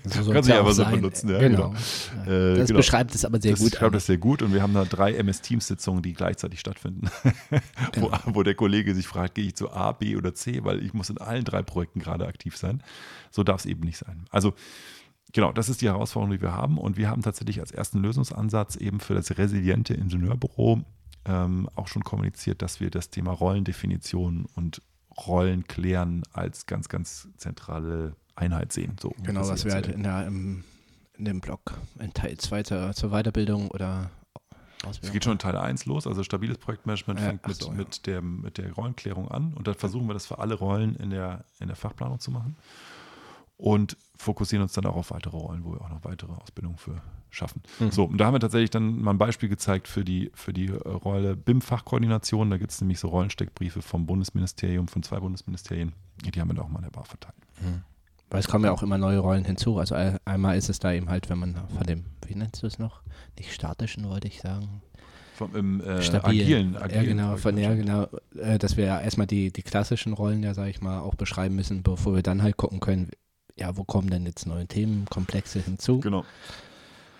So 0.03 0.31
Kann 0.33 0.43
sich 0.43 0.53
ja 0.53 0.59
aber 0.59 0.73
so 0.73 0.85
benutzen, 0.85 1.29
ja, 1.29 1.39
genau. 1.39 1.69
genau. 1.69 2.31
Äh, 2.31 2.57
das 2.57 2.67
genau. 2.67 2.77
beschreibt 2.77 3.15
es 3.15 3.23
aber 3.23 3.39
sehr 3.39 3.51
das, 3.51 3.61
gut. 3.61 3.73
Ich 3.73 3.79
glaube, 3.79 3.93
das 3.93 4.03
ist 4.03 4.07
sehr 4.07 4.17
gut. 4.17 4.41
Und 4.41 4.53
wir 4.53 4.61
haben 4.61 4.73
da 4.73 4.83
drei 4.83 5.13
MS-Teams-Sitzungen, 5.13 6.01
die 6.01 6.13
gleichzeitig 6.13 6.59
stattfinden, 6.59 7.09
Genau. 7.93 8.11
wo, 8.25 8.35
wo 8.35 8.43
der 8.43 8.55
Kollege 8.55 8.93
sich 8.93 9.07
fragt, 9.07 9.35
gehe 9.35 9.45
ich 9.45 9.55
zu 9.55 9.71
A, 9.71 9.93
B 9.93 10.15
oder 10.17 10.33
C, 10.33 10.63
weil 10.63 10.83
ich 10.83 10.93
muss 10.93 11.09
in 11.09 11.17
allen 11.17 11.45
drei 11.45 11.61
Projekten 11.61 11.99
gerade 11.99 12.27
aktiv 12.27 12.57
sein. 12.57 12.83
So 13.31 13.43
darf 13.43 13.61
es 13.61 13.65
eben 13.65 13.81
nicht 13.81 13.97
sein. 13.97 14.25
Also 14.29 14.53
genau, 15.31 15.51
das 15.51 15.69
ist 15.69 15.81
die 15.81 15.87
Herausforderung, 15.87 16.35
die 16.35 16.41
wir 16.41 16.53
haben. 16.53 16.77
Und 16.77 16.97
wir 16.97 17.09
haben 17.09 17.21
tatsächlich 17.21 17.59
als 17.59 17.71
ersten 17.71 17.99
Lösungsansatz 17.99 18.75
eben 18.75 18.99
für 18.99 19.13
das 19.13 19.37
resiliente 19.37 19.93
Ingenieurbüro 19.93 20.81
ähm, 21.25 21.69
auch 21.75 21.87
schon 21.87 22.03
kommuniziert, 22.03 22.61
dass 22.61 22.79
wir 22.79 22.89
das 22.89 23.09
Thema 23.09 23.31
Rollendefinition 23.31 24.45
und 24.55 24.81
Rollen 25.27 25.65
klären 25.65 26.23
als 26.33 26.65
ganz, 26.65 26.89
ganz 26.89 27.29
zentrale 27.37 28.15
Einheit 28.35 28.73
sehen. 28.73 28.97
So, 29.01 29.13
Genau, 29.23 29.47
was 29.47 29.65
wir 29.65 29.73
halt 29.73 29.87
in, 29.87 30.03
der, 30.03 30.27
im, 30.27 30.63
in 31.17 31.25
dem 31.25 31.41
Blog 31.41 31.77
in 31.99 32.13
Teil 32.13 32.37
2 32.37 32.63
zur, 32.63 32.93
zur 32.93 33.09
Weiterbildung 33.11 33.69
oder 33.71 34.09
Es 34.79 34.87
Ausbildung. 34.87 35.13
geht 35.13 35.23
schon 35.23 35.33
in 35.33 35.39
Teil 35.39 35.57
1 35.57 35.85
los, 35.85 36.07
also 36.07 36.23
stabiles 36.23 36.57
Projektmanagement 36.57 37.19
fängt 37.19 37.47
mit, 37.47 37.57
so, 37.57 37.69
ja. 37.69 37.73
mit, 37.73 38.07
der, 38.07 38.21
mit 38.21 38.57
der 38.57 38.73
Rollenklärung 38.73 39.29
an 39.29 39.53
und 39.53 39.67
dann 39.67 39.75
versuchen 39.75 40.07
wir 40.07 40.13
das 40.13 40.25
für 40.25 40.39
alle 40.39 40.55
Rollen 40.55 40.95
in 40.95 41.09
der, 41.09 41.45
in 41.59 41.67
der 41.67 41.75
Fachplanung 41.75 42.19
zu 42.19 42.31
machen 42.31 42.55
und 43.57 43.97
fokussieren 44.15 44.63
uns 44.63 44.73
dann 44.73 44.85
auch 44.85 44.95
auf 44.95 45.11
weitere 45.11 45.37
Rollen, 45.37 45.63
wo 45.63 45.71
wir 45.73 45.81
auch 45.81 45.89
noch 45.89 46.03
weitere 46.03 46.33
Ausbildungen 46.33 46.77
für 46.77 47.01
schaffen. 47.29 47.61
Mhm. 47.79 47.91
So, 47.91 48.05
und 48.05 48.17
da 48.17 48.25
haben 48.25 48.33
wir 48.33 48.39
tatsächlich 48.39 48.69
dann 48.69 49.01
mal 49.01 49.11
ein 49.11 49.17
Beispiel 49.17 49.49
gezeigt 49.49 49.87
für 49.87 50.03
die, 50.03 50.31
für 50.33 50.53
die 50.53 50.67
äh, 50.67 50.71
Rolle 50.87 51.35
BIM-Fachkoordination. 51.35 52.49
Da 52.49 52.57
gibt 52.57 52.71
es 52.71 52.81
nämlich 52.81 52.99
so 52.99 53.09
Rollensteckbriefe 53.09 53.81
vom 53.81 54.05
Bundesministerium, 54.05 54.87
von 54.87 55.03
zwei 55.03 55.19
Bundesministerien. 55.19 55.93
Die 56.23 56.39
haben 56.39 56.49
wir 56.49 56.55
da 56.55 56.61
auch 56.63 56.69
mal 56.69 56.79
in 56.79 56.85
der 56.85 56.91
Bar 56.91 57.05
verteilt. 57.05 57.35
Mhm. 57.61 57.83
Weil 58.29 58.39
es 58.39 58.47
kommen 58.47 58.65
ja 58.65 58.71
auch 58.71 58.81
immer 58.83 58.97
neue 58.97 59.19
Rollen 59.19 59.45
hinzu. 59.45 59.77
Also 59.77 59.95
ein- 59.95 60.17
einmal 60.25 60.57
ist 60.57 60.69
es 60.69 60.79
da 60.79 60.91
eben 60.91 61.09
halt, 61.09 61.29
wenn 61.29 61.37
man 61.39 61.55
von 61.55 61.83
dem, 61.87 62.05
wie 62.25 62.35
nennst 62.35 62.63
du 62.63 62.67
es 62.67 62.79
noch? 62.79 63.01
Nicht 63.37 63.53
statischen, 63.53 64.09
wollte 64.09 64.27
ich 64.27 64.41
sagen. 64.41 64.81
Vom, 65.35 65.55
Im 65.55 65.81
äh, 65.81 65.85
agilen, 66.23 66.77
agilen 66.77 67.03
ja, 67.03 67.03
genau, 67.03 67.37
von, 67.37 67.57
ja, 67.57 67.73
genau, 67.75 68.07
äh, 68.37 68.57
dass 68.57 68.77
wir 68.77 68.85
ja 68.85 69.01
erstmal 69.01 69.27
die, 69.27 69.51
die 69.51 69.63
klassischen 69.63 70.13
Rollen 70.13 70.41
ja, 70.43 70.53
sag 70.53 70.69
ich 70.69 70.81
mal, 70.81 71.01
auch 71.01 71.15
beschreiben 71.15 71.55
müssen, 71.55 71.83
bevor 71.83 72.15
wir 72.15 72.23
dann 72.23 72.41
halt 72.41 72.55
gucken 72.57 72.79
können, 72.79 73.11
ja, 73.57 73.75
wo 73.77 73.83
kommen 73.83 74.09
denn 74.09 74.25
jetzt 74.25 74.45
neue 74.47 74.65
Themenkomplexe 74.65 75.59
hinzu? 75.59 75.99
Genau. 75.99 76.23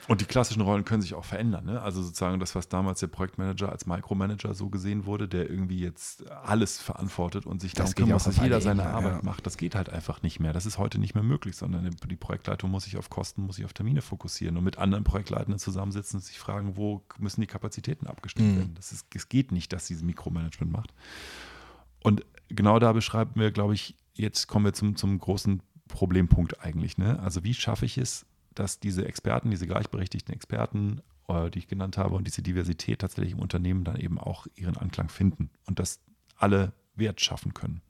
Und 0.08 0.22
die 0.22 0.26
klassischen 0.26 0.62
Rollen 0.62 0.86
können 0.86 1.02
sich 1.02 1.16
auch 1.16 1.26
verändern. 1.26 1.66
Ne? 1.66 1.82
Also 1.82 2.04
sozusagen 2.04 2.40
das, 2.40 2.54
was 2.54 2.70
damals 2.70 3.00
der 3.00 3.08
Projektmanager 3.08 3.72
als 3.72 3.88
Micromanager 3.88 4.54
so 4.54 4.70
gesehen 4.70 5.06
wurde, 5.08 5.28
der 5.28 5.50
irgendwie 5.50 5.80
jetzt 5.80 6.30
alles 6.32 6.80
verantwortet 6.80 7.48
und 7.48 7.60
sich 7.60 7.74
Das 7.74 7.96
darum 7.96 8.10
kümmert, 8.10 8.28
dass 8.28 8.38
jeder 8.38 8.62
seine 8.62 8.86
Arbeit 8.86 9.14
ja. 9.14 9.22
macht. 9.24 9.46
Das 9.48 9.58
geht 9.58 9.74
halt 9.74 9.90
einfach 9.90 10.22
nicht 10.22 10.40
mehr. 10.40 10.54
Das 10.54 10.68
ist 10.68 10.78
heute 10.78 11.00
nicht 11.00 11.16
mehr 11.16 11.24
möglich, 11.24 11.56
sondern 11.56 11.90
die- 11.90 12.16
Projektleitung 12.18 12.70
muss 12.72 12.84
sich 12.86 12.98
auf 12.98 13.10
Kosten, 13.10 13.42
muss 13.46 13.56
sich 13.58 13.66
auf 13.66 13.74
Termine 13.74 14.02
fokussieren 14.02 14.58
und 14.58 14.64
mit 14.64 14.78
anderen 14.78 15.04
Projektleitenden 15.04 15.60
zusammensitzen 15.60 16.18
und 16.20 16.24
sich 16.24 16.38
fragen, 16.40 16.78
wo 16.78 17.04
müssen 17.18 17.42
die 17.42 17.48
Kapazitäten 17.48 18.08
abgestimmt 18.08 18.54
Mhm. 18.54 18.58
werden. 18.58 18.74
Das 18.76 18.92
ist, 18.92 19.08
es 19.16 19.28
geht 19.28 19.52
nicht, 19.52 19.74
dass 19.74 19.88
dieses 19.88 20.04
Mikromanagement 20.04 20.72
macht. 20.72 20.94
Und 22.04 22.24
genau 22.50 22.78
da 22.80 22.94
beschreiben 22.94 23.32
wir, 23.36 23.52
glaube 23.52 23.74
ich, 23.74 23.96
jetzt 24.14 24.48
kommen 24.48 24.66
wir 24.66 24.74
zum, 24.74 24.96
zum 24.96 25.18
großen 25.18 25.62
Problempunkt 25.88 26.62
eigentlich. 26.64 26.98
Ne? 26.98 27.20
Also 27.20 27.44
wie 27.44 27.54
schaffe 27.54 27.86
ich 27.86 27.98
es, 27.98 28.26
dass 28.56 28.80
diese 28.80 29.06
Experten, 29.06 29.52
diese 29.52 29.68
gleichberechtigten 29.68 30.34
Experten, 30.34 31.02
äh, 31.28 31.50
die 31.50 31.60
ich 31.60 31.68
genannt 31.68 31.98
habe, 31.98 32.16
und 32.16 32.26
diese 32.26 32.42
Diversität 32.42 33.00
tatsächlich 33.00 33.34
im 33.34 33.40
Unternehmen 33.40 33.84
dann 33.84 33.98
eben 33.98 34.20
auch 34.20 34.48
ihren 34.56 34.78
Anklang 34.78 35.10
finden 35.10 35.50
und 35.66 35.80
dass 35.80 36.00
alle 36.38 36.74
Wert 36.96 37.22
schaffen 37.22 37.54
können. 37.54 37.82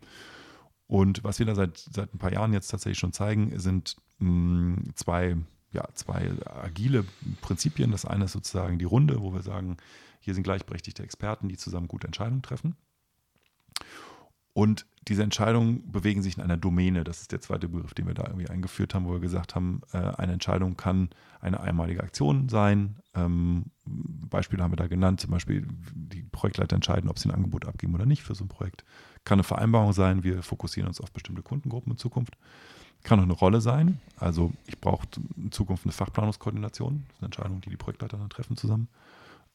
Und 0.88 1.24
was 1.24 1.40
wir 1.40 1.46
da 1.46 1.56
seit, 1.56 1.78
seit 1.78 2.14
ein 2.14 2.20
paar 2.20 2.34
Jahren 2.34 2.54
jetzt 2.54 2.68
tatsächlich 2.68 3.00
schon 3.00 3.14
zeigen, 3.14 3.58
sind 3.60 3.96
mh, 4.20 4.94
zwei, 4.96 5.36
ja, 5.72 5.88
zwei 5.94 6.32
agile 6.46 7.06
Prinzipien. 7.42 7.92
Das 7.92 8.06
eine 8.06 8.26
ist 8.26 8.34
sozusagen 8.34 8.78
die 8.78 8.86
Runde, 8.86 9.22
wo 9.22 9.34
wir 9.34 9.42
sagen, 9.42 9.78
hier 10.20 10.34
sind 10.34 10.44
gleichberechtigte 10.44 11.04
Experten, 11.04 11.50
die 11.50 11.58
zusammen 11.58 11.88
gute 11.88 12.08
Entscheidungen 12.08 12.44
treffen. 12.44 12.76
Und 14.56 14.86
diese 15.10 15.22
Entscheidungen 15.22 15.92
bewegen 15.92 16.22
sich 16.22 16.38
in 16.38 16.42
einer 16.42 16.56
Domäne. 16.56 17.04
Das 17.04 17.20
ist 17.20 17.34
der 17.34 17.42
zweite 17.42 17.68
Begriff, 17.68 17.94
den 17.94 18.08
wir 18.08 18.14
da 18.14 18.24
irgendwie 18.24 18.50
eingeführt 18.50 18.96
haben, 18.96 19.06
wo 19.06 19.12
wir 19.12 19.20
gesagt 19.20 19.54
haben, 19.54 19.82
äh, 19.92 19.98
eine 19.98 20.32
Entscheidung 20.32 20.78
kann 20.78 21.10
eine 21.42 21.60
einmalige 21.60 22.02
Aktion 22.02 22.48
sein. 22.48 22.96
Ähm, 23.16 23.66
Beispiele 23.86 24.64
haben 24.64 24.72
wir 24.72 24.78
da 24.78 24.88
genannt, 24.88 25.20
zum 25.20 25.32
Beispiel 25.32 25.68
die 25.94 26.24
Projektleiter 26.24 26.74
entscheiden, 26.74 27.10
ob 27.10 27.20
sie 27.20 27.28
ein 27.28 27.36
Angebot 27.36 27.66
abgeben 27.66 27.96
oder 27.96 28.06
nicht 28.06 28.24
für 28.24 28.34
so 28.34 28.46
ein 28.46 28.48
Projekt. 28.48 28.86
Kann 29.26 29.36
eine 29.36 29.44
Vereinbarung 29.44 29.92
sein, 29.92 30.24
wir 30.24 30.42
fokussieren 30.42 30.88
uns 30.88 31.02
auf 31.02 31.12
bestimmte 31.12 31.42
Kundengruppen 31.42 31.92
in 31.92 31.98
Zukunft. 31.98 32.38
Kann 33.04 33.20
auch 33.20 33.24
eine 33.24 33.34
Rolle 33.34 33.60
sein, 33.60 34.00
also 34.16 34.54
ich 34.68 34.80
brauche 34.80 35.06
in 35.36 35.52
Zukunft 35.52 35.84
eine 35.84 35.92
Fachplanungskoordination. 35.92 37.04
Das 37.08 37.18
ist 37.18 37.22
eine 37.22 37.26
Entscheidung, 37.28 37.60
die 37.60 37.72
die 37.72 37.78
Projektleiter 37.78 38.18
dann 38.18 38.30
treffen 38.30 38.56
zusammen. 38.56 38.88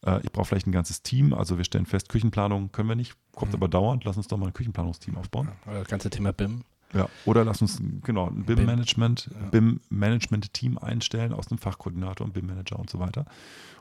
Äh, 0.05 0.21
ich 0.23 0.33
brauche 0.33 0.47
vielleicht 0.47 0.67
ein 0.67 0.73
ganzes 0.73 1.03
Team. 1.03 1.35
Also 1.35 1.57
wir 1.57 1.65
stellen 1.65 1.87
fest, 1.87 2.09
Küchenplanung 2.09 2.73
können 2.73 2.89
wir 2.89 2.97
nicht, 2.97 3.17
kommt 3.41 3.53
mhm. 3.53 3.57
aber 3.57 3.69
dauernd. 3.69 4.05
Lass 4.05 4.17
uns 4.19 4.29
doch 4.29 4.37
mal 4.37 4.47
ein 4.47 4.53
Küchenplanungsteam 4.53 5.17
aufbauen. 5.17 5.49
Oder 5.67 5.81
das 5.81 5.89
ganze 5.89 6.11
Thema 6.11 6.33
BIM. 6.33 6.63
Ja, 6.93 7.09
oder 7.25 7.45
lass 7.45 7.63
uns 7.63 7.81
genau 8.03 8.29
ein 8.29 8.45
BIM-Management, 8.45 9.31
ja. 9.33 9.49
BIM-Management-Team 9.51 10.77
einstellen 10.77 11.33
aus 11.33 11.49
einem 11.49 11.59
Fachkoordinator 11.59 12.27
und 12.27 12.33
BIM-Manager 12.33 12.79
und 12.79 12.91
so 12.91 12.99
weiter. 12.99 13.27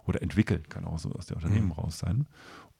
Oder 0.05 0.21
entwickeln, 0.21 0.63
kann 0.69 0.85
auch 0.85 0.99
so 0.99 1.11
aus 1.11 1.25
der 1.25 1.37
Unternehmen 1.37 1.67
mhm. 1.67 1.71
raus 1.73 1.99
sein. 1.99 2.27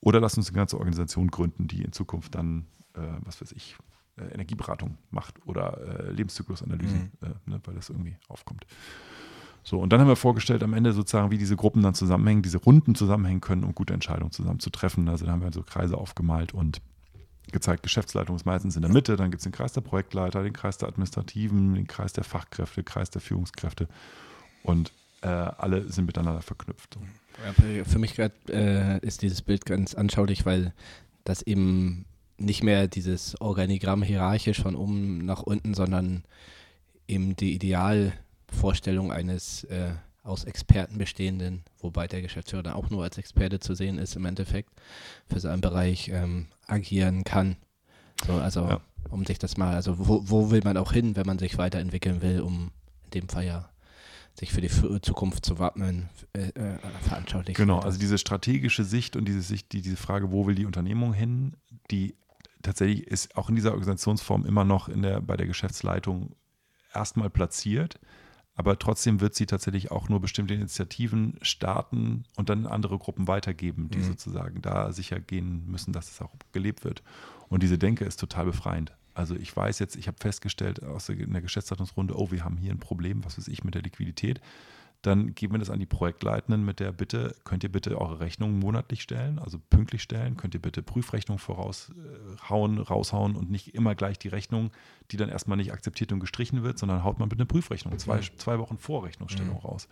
Oder 0.02 0.20
lass 0.20 0.38
uns 0.38 0.48
eine 0.48 0.56
ganze 0.56 0.78
Organisation 0.78 1.30
gründen, 1.30 1.68
die 1.68 1.82
in 1.82 1.92
Zukunft 1.92 2.36
dann, 2.36 2.68
äh, 2.94 3.02
was 3.24 3.42
weiß 3.42 3.52
ich, 3.54 3.76
äh, 4.18 4.34
Energieberatung 4.34 4.98
macht 5.10 5.36
oder 5.46 5.78
äh, 5.80 6.12
Lebenszyklusanalysen, 6.12 7.12
mhm. 7.20 7.28
Äh, 7.28 7.50
ne, 7.50 7.60
weil 7.66 7.76
das 7.76 7.90
irgendwie 7.90 8.16
aufkommt. 8.28 8.66
So, 9.64 9.80
und 9.80 9.92
dann 9.92 10.00
haben 10.00 10.08
wir 10.08 10.16
vorgestellt 10.16 10.64
am 10.64 10.74
Ende 10.74 10.94
sozusagen, 10.94 11.32
wie 11.32 11.38
diese 11.38 11.56
Gruppen 11.56 11.84
dann 11.84 11.94
zusammenhängen, 11.94 12.42
diese 12.42 12.58
Runden 12.58 12.96
zusammenhängen 12.96 13.42
können, 13.42 13.64
um 13.64 13.76
gute 13.76 13.94
Entscheidungen 13.94 14.32
zusammen 14.32 14.60
zu 14.60 14.70
treffen. 14.70 15.08
Also 15.10 15.26
da 15.26 15.32
haben 15.32 15.42
wir 15.42 15.52
so 15.52 15.64
Kreise 15.64 15.98
aufgemalt 15.98 16.54
und 16.54 16.82
gezeigt, 17.52 17.84
Geschäftsleitung 17.84 18.36
ist 18.36 18.46
meistens 18.46 18.76
in 18.76 18.82
der 18.84 18.92
Mitte, 18.92 19.16
dann 19.16 19.32
gibt 19.32 19.42
es 19.42 19.44
den 19.44 19.52
Kreis 19.52 19.74
der 19.74 19.82
Projektleiter, 19.82 20.44
den 20.44 20.54
Kreis 20.54 20.78
der 20.78 20.88
Administrativen, 20.88 21.74
den 21.74 21.88
Kreis 21.88 22.14
der 22.14 22.24
Fachkräfte, 22.24 22.82
den 22.82 22.86
Kreis 22.86 23.10
der 23.10 23.22
Führungskräfte 23.22 23.88
und 24.64 24.92
äh, 25.22 25.28
alle 25.28 25.92
sind 25.92 26.06
miteinander 26.06 26.42
verknüpft. 26.42 26.98
Für 27.86 28.00
mich 28.00 28.16
grad, 28.16 28.34
äh, 28.50 29.00
ist 29.00 29.22
dieses 29.22 29.42
Bild 29.42 29.66
ganz 29.66 29.96
anschaulich, 29.96 30.46
weil 30.46 30.74
das 31.24 31.42
eben 31.42 32.06
nicht 32.38 32.64
mehr 32.64 32.88
dieses 32.88 33.40
Organigramm 33.42 34.04
hierarchisch 34.04 34.62
von 34.62 34.76
oben 34.76 35.26
nach 35.26 35.42
unten, 35.42 35.74
sondern 35.74 36.24
eben 37.08 37.36
die 37.36 37.54
Ideal- 37.54 38.14
Vorstellung 38.52 39.12
eines 39.12 39.64
äh, 39.66 39.92
aus 40.24 40.44
Experten 40.44 40.98
bestehenden, 40.98 41.64
wobei 41.80 42.08
der 42.08 42.22
Geschäftsführer 42.22 42.64
dann 42.64 42.74
auch 42.74 42.90
nur 42.90 43.04
als 43.04 43.18
Experte 43.18 43.60
zu 43.60 43.74
sehen 43.74 43.98
ist 43.98 44.16
im 44.16 44.26
Endeffekt, 44.26 44.70
für 45.28 45.40
seinen 45.40 45.62
Bereich 45.62 46.10
ähm, 46.10 46.48
agieren 46.68 47.24
kann. 47.24 47.58
So, 48.28 48.34
also 48.34 48.62
ja. 48.68 48.82
um 49.10 49.26
sich 49.26 49.40
das 49.40 49.58
mal, 49.58 49.74
also 49.76 49.96
wo, 49.98 50.22
wo 50.26 50.52
will 50.52 50.62
man 50.64 50.78
auch 50.78 50.92
hin, 50.92 51.16
wenn 51.16 51.26
man 51.26 51.40
sich 51.40 51.58
weiterentwickeln 51.58 52.22
will, 52.22 52.42
um 52.42 52.72
in 53.06 53.22
dem 53.22 53.30
Fall 53.30 53.46
ja 53.46 53.70
sich 54.38 54.52
für 54.52 54.62
die 54.62 54.70
Zukunft 55.02 55.46
zu 55.46 55.60
wappnen, 55.60 56.10
äh, 56.34 56.48
äh, 56.50 56.78
veranschaulich. 57.02 57.58
Genau, 57.58 57.80
also 57.80 58.00
diese 58.00 58.18
strategische 58.18 58.86
Sicht 58.86 59.16
und 59.16 59.26
diese 59.26 59.42
Sicht, 59.42 59.74
die, 59.74 59.82
diese 59.82 59.98
Frage, 59.98 60.32
wo 60.32 60.48
will 60.48 60.56
die 60.56 60.66
Unternehmung 60.66 61.14
hin, 61.14 61.58
die 61.92 62.16
tatsächlich 62.62 63.08
ist 63.08 63.36
auch 63.36 63.50
in 63.50 63.56
dieser 63.56 63.72
Organisationsform 63.72 64.46
immer 64.46 64.64
noch 64.64 64.88
in 64.88 65.02
der, 65.02 65.22
bei 65.22 65.36
der 65.36 65.48
Geschäftsleitung 65.48 66.36
erstmal 66.94 67.30
platziert 67.30 68.00
aber 68.60 68.78
trotzdem 68.78 69.22
wird 69.22 69.36
sie 69.36 69.46
tatsächlich 69.46 69.90
auch 69.90 70.10
nur 70.10 70.20
bestimmte 70.20 70.54
Initiativen 70.54 71.38
starten 71.42 72.26
und 72.36 72.50
dann 72.50 72.66
andere 72.66 72.98
Gruppen 72.98 73.26
weitergeben, 73.26 73.90
die 73.90 74.00
mhm. 74.00 74.04
sozusagen 74.04 74.62
da 74.62 74.92
sicher 74.92 75.22
gehen 75.22 75.64
müssen, 75.72 75.94
dass 75.94 76.12
es 76.12 76.22
auch 76.22 76.34
gelebt 76.52 76.84
wird. 76.84 77.02
Und 77.48 77.64
diese 77.64 77.78
Denke 77.78 78.04
ist 78.04 78.20
total 78.20 78.44
befreiend. 78.44 78.92
Also 79.14 79.34
ich 79.38 79.56
weiß 79.56 79.80
jetzt, 79.80 79.96
ich 79.96 80.10
habe 80.10 80.18
festgestellt 80.20 80.84
aus 80.84 81.06
der, 81.06 81.18
in 81.18 81.32
der 81.32 81.42
Geschäftsleitungsrunde, 81.42 82.20
oh, 82.20 82.32
wir 82.32 82.44
haben 82.44 82.58
hier 82.58 82.72
ein 82.74 82.80
Problem, 82.80 83.24
was 83.24 83.38
weiß 83.38 83.48
ich, 83.48 83.64
mit 83.64 83.76
der 83.76 83.82
Liquidität 83.82 84.42
dann 85.02 85.34
geben 85.34 85.54
wir 85.54 85.60
das 85.60 85.70
an 85.70 85.80
die 85.80 85.86
Projektleitenden 85.86 86.66
mit 86.66 86.82
der 86.82 86.92
Bitte, 86.92 87.36
könnt 87.46 87.64
ihr 87.64 87.72
bitte 87.72 88.00
eure 88.00 88.20
Rechnungen 88.20 88.60
monatlich 88.60 89.02
stellen, 89.02 89.40
also 89.40 89.58
pünktlich 89.70 90.02
stellen, 90.02 90.36
könnt 90.36 90.54
ihr 90.54 90.62
bitte 90.62 90.84
Prüfrechnungen 90.84 91.40
voraushauen, 91.40 92.78
äh, 92.78 92.82
raushauen 92.82 93.36
und 93.36 93.50
nicht 93.50 93.76
immer 93.76 93.96
gleich 93.96 94.20
die 94.20 94.28
Rechnung, 94.28 94.72
die 95.12 95.18
dann 95.18 95.30
erstmal 95.30 95.58
nicht 95.58 95.72
akzeptiert 95.72 96.12
und 96.12 96.20
gestrichen 96.20 96.64
wird, 96.64 96.78
sondern 96.78 97.04
haut 97.04 97.18
man 97.18 97.30
bitte 97.30 97.42
eine 97.42 97.46
Prüfrechnung, 97.46 97.98
zwei, 97.98 98.18
mhm. 98.18 98.38
zwei 98.38 98.60
Wochen 98.60 98.78
vor 98.78 99.06
Rechnungsstellung 99.06 99.56
mhm. 99.56 99.62
raus. 99.62 99.88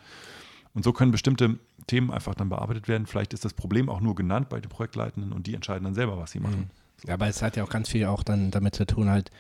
Und 0.74 0.84
so 0.84 0.92
können 0.92 1.12
bestimmte 1.12 1.58
Themen 1.88 2.12
einfach 2.12 2.36
dann 2.36 2.50
bearbeitet 2.50 2.88
werden. 2.88 3.08
Vielleicht 3.08 3.34
ist 3.34 3.46
das 3.46 3.54
Problem 3.54 3.90
auch 3.90 4.02
nur 4.02 4.14
genannt 4.14 4.50
bei 4.50 4.60
den 4.60 4.70
Projektleitenden 4.70 5.32
und 5.32 5.48
die 5.48 5.56
entscheiden 5.56 5.86
dann 5.86 5.96
selber, 5.96 6.18
was 6.18 6.32
sie 6.32 6.40
machen. 6.40 6.60
Mhm. 6.60 6.70
So. 6.98 7.08
Ja, 7.08 7.14
aber 7.14 7.28
es 7.28 7.42
hat 7.42 7.56
ja 7.56 7.64
auch 7.64 7.70
ganz 7.70 7.90
viel 7.90 8.06
auch 8.06 8.24
dann 8.24 8.52
damit 8.52 8.76
zu 8.76 8.86
tun, 8.86 9.10
halt, 9.10 9.32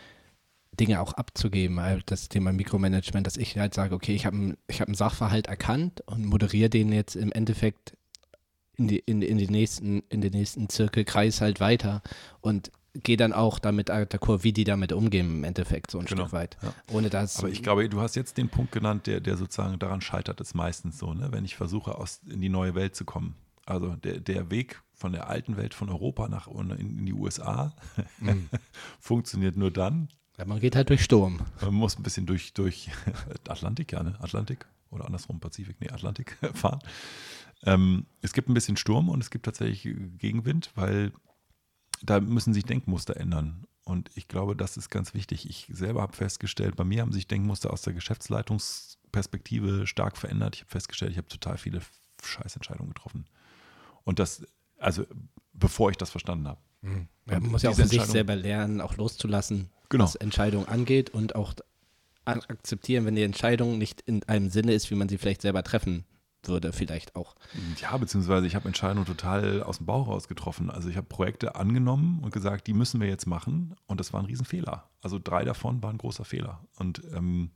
Dinge 0.79 1.01
auch 1.01 1.13
abzugeben. 1.13 1.79
Das 2.05 2.29
Thema 2.29 2.53
Mikromanagement, 2.53 3.25
dass 3.25 3.37
ich 3.37 3.57
halt 3.57 3.73
sage, 3.73 3.95
okay, 3.95 4.13
ich 4.13 4.25
habe 4.25 4.57
ich 4.67 4.81
hab 4.81 4.87
einen 4.87 4.95
Sachverhalt 4.95 5.47
erkannt 5.47 6.01
und 6.05 6.25
moderiere 6.25 6.69
den 6.69 6.91
jetzt 6.91 7.15
im 7.15 7.31
Endeffekt 7.31 7.97
in, 8.77 8.87
die, 8.87 8.99
in, 8.99 9.21
in, 9.21 9.37
die 9.37 9.47
nächsten, 9.47 10.03
in 10.09 10.21
den 10.21 10.31
nächsten 10.31 10.69
Zirkelkreis 10.69 11.41
halt 11.41 11.59
weiter 11.59 12.01
und 12.41 12.71
gehe 13.03 13.17
dann 13.17 13.33
auch 13.33 13.59
damit 13.59 13.89
d'accord, 13.89 14.43
wie 14.43 14.53
die 14.53 14.63
damit 14.63 14.91
umgehen 14.91 15.37
im 15.37 15.43
Endeffekt 15.43 15.91
so 15.91 15.99
ein 15.99 16.05
genau, 16.05 16.23
Stück 16.23 16.33
weit. 16.33 16.57
Ja. 16.61 16.73
Ohne 16.91 17.09
das. 17.09 17.39
Aber 17.39 17.49
ich 17.49 17.61
glaube, 17.61 17.87
du 17.89 18.01
hast 18.01 18.15
jetzt 18.15 18.37
den 18.37 18.49
Punkt 18.49 18.71
genannt, 18.71 19.07
der, 19.07 19.19
der 19.19 19.37
sozusagen 19.37 19.77
daran 19.79 20.01
scheitert, 20.01 20.41
ist 20.41 20.55
meistens 20.55 20.97
so, 20.97 21.13
ne? 21.13 21.31
wenn 21.31 21.45
ich 21.45 21.55
versuche, 21.55 21.97
aus, 21.97 22.21
in 22.27 22.41
die 22.41 22.49
neue 22.49 22.75
Welt 22.75 22.95
zu 22.95 23.05
kommen. 23.05 23.35
Also 23.65 23.95
der, 23.95 24.19
der 24.19 24.49
Weg 24.49 24.81
von 24.93 25.11
der 25.11 25.29
alten 25.29 25.57
Welt 25.57 25.73
von 25.73 25.89
Europa 25.89 26.27
nach 26.29 26.47
in, 26.47 26.71
in 26.71 27.05
die 27.05 27.13
USA 27.13 27.75
mhm. 28.19 28.49
funktioniert 28.99 29.57
nur 29.57 29.71
dann, 29.71 30.09
ja, 30.37 30.45
man 30.45 30.59
geht 30.59 30.75
halt 30.75 30.89
durch 30.89 31.03
Sturm. 31.03 31.39
Man 31.61 31.73
muss 31.73 31.97
ein 31.97 32.03
bisschen 32.03 32.25
durch, 32.25 32.53
durch 32.53 32.89
Atlantik, 33.47 33.91
ja, 33.91 34.03
ne? 34.03 34.15
Atlantik 34.19 34.65
oder 34.89 35.05
andersrum 35.05 35.39
Pazifik, 35.39 35.77
nee, 35.79 35.89
Atlantik 35.89 36.37
fahren. 36.53 36.79
Ähm, 37.63 38.05
es 38.21 38.33
gibt 38.33 38.49
ein 38.49 38.53
bisschen 38.53 38.77
Sturm 38.77 39.09
und 39.09 39.21
es 39.21 39.31
gibt 39.31 39.45
tatsächlich 39.45 39.95
Gegenwind, 40.17 40.71
weil 40.75 41.11
da 42.03 42.19
müssen 42.19 42.53
sich 42.53 42.65
Denkmuster 42.65 43.17
ändern. 43.17 43.65
Und 43.83 44.11
ich 44.15 44.27
glaube, 44.27 44.55
das 44.55 44.77
ist 44.77 44.89
ganz 44.89 45.13
wichtig. 45.13 45.49
Ich 45.49 45.67
selber 45.71 46.01
habe 46.01 46.13
festgestellt, 46.15 46.75
bei 46.75 46.83
mir 46.83 47.01
haben 47.01 47.13
sich 47.13 47.25
Denkmuster 47.25 47.71
aus 47.71 47.81
der 47.81 47.93
Geschäftsleitungsperspektive 47.93 49.87
stark 49.87 50.17
verändert. 50.17 50.55
Ich 50.55 50.61
habe 50.61 50.71
festgestellt, 50.71 51.11
ich 51.11 51.17
habe 51.17 51.29
total 51.29 51.57
viele 51.57 51.81
Scheißentscheidungen 52.21 52.93
getroffen. 52.93 53.25
Und 54.03 54.19
das, 54.19 54.45
also 54.77 55.05
bevor 55.53 55.89
ich 55.89 55.97
das 55.97 56.11
verstanden 56.11 56.47
habe. 56.47 56.59
Mhm. 56.81 57.07
man 57.25 57.43
muss 57.43 57.63
ja 57.63 57.71
auch 57.71 57.75
für 57.75 57.87
sich 57.87 58.03
selber 58.03 58.35
lernen, 58.35 58.81
auch 58.81 58.97
loszulassen, 58.97 59.71
genau. 59.89 60.03
was 60.03 60.15
Entscheidungen 60.15 60.67
angeht 60.67 61.09
und 61.09 61.35
auch 61.35 61.53
akzeptieren, 62.25 63.05
wenn 63.05 63.15
die 63.15 63.23
Entscheidung 63.23 63.77
nicht 63.77 64.01
in 64.01 64.23
einem 64.23 64.49
Sinne 64.49 64.73
ist, 64.73 64.91
wie 64.91 64.95
man 64.95 65.07
sie 65.07 65.17
vielleicht 65.17 65.41
selber 65.41 65.63
treffen 65.63 66.05
würde, 66.43 66.71
vielleicht 66.73 67.15
auch. 67.15 67.35
Ja, 67.81 67.95
beziehungsweise 67.97 68.47
ich 68.47 68.55
habe 68.55 68.67
Entscheidungen 68.67 69.05
total 69.05 69.63
aus 69.63 69.77
dem 69.77 69.85
Bauch 69.85 70.07
raus 70.07 70.27
getroffen. 70.27 70.69
Also 70.69 70.89
ich 70.89 70.97
habe 70.97 71.07
Projekte 71.07 71.55
angenommen 71.55 72.19
und 72.21 72.31
gesagt, 72.31 72.67
die 72.67 72.73
müssen 72.73 73.01
wir 73.01 73.07
jetzt 73.07 73.27
machen 73.27 73.75
und 73.87 73.99
das 73.99 74.13
war 74.13 74.21
ein 74.21 74.25
Riesenfehler. 74.25 74.89
Also 75.01 75.19
drei 75.21 75.43
davon 75.43 75.81
waren 75.83 75.95
ein 75.95 75.99
großer 75.99 76.25
Fehler. 76.25 76.61
Und 76.77 77.01
ähm, 77.13 77.51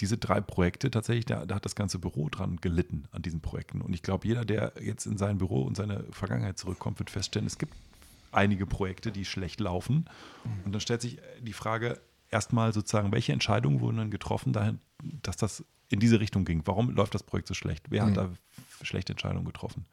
diese 0.00 0.18
drei 0.18 0.40
Projekte 0.40 0.90
tatsächlich, 0.90 1.24
da, 1.24 1.46
da, 1.46 1.54
hat 1.54 1.64
das 1.64 1.74
ganze 1.74 1.98
Büro 1.98 2.28
dran 2.28 2.56
gelitten 2.60 3.04
an 3.12 3.22
diesen 3.22 3.40
Projekten. 3.40 3.80
Und 3.80 3.94
ich 3.94 4.02
glaube, 4.02 4.26
jeder, 4.26 4.44
der 4.44 4.72
jetzt 4.80 5.06
in 5.06 5.16
sein 5.16 5.38
Büro 5.38 5.62
und 5.62 5.76
seine 5.76 6.04
Vergangenheit 6.10 6.58
zurückkommt, 6.58 6.98
wird 6.98 7.10
feststellen, 7.10 7.46
es 7.46 7.58
gibt 7.58 7.74
einige 8.36 8.66
Projekte, 8.66 9.12
die 9.12 9.24
schlecht 9.24 9.60
laufen. 9.60 10.08
Und 10.64 10.72
dann 10.72 10.80
stellt 10.80 11.02
sich 11.02 11.18
die 11.40 11.52
Frage 11.52 12.00
erstmal 12.30 12.72
sozusagen, 12.72 13.12
welche 13.12 13.32
Entscheidungen 13.32 13.80
wurden 13.80 13.96
dann 13.96 14.10
getroffen, 14.10 14.52
dahin, 14.52 14.80
dass 15.22 15.36
das 15.36 15.64
in 15.88 16.00
diese 16.00 16.20
Richtung 16.20 16.44
ging? 16.44 16.62
Warum 16.64 16.90
läuft 16.90 17.14
das 17.14 17.22
Projekt 17.22 17.48
so 17.48 17.54
schlecht? 17.54 17.86
Wer 17.90 18.04
mhm. 18.04 18.08
hat 18.08 18.16
da 18.16 18.30
schlechte 18.82 19.12
Entscheidungen 19.12 19.44
getroffen? 19.44 19.84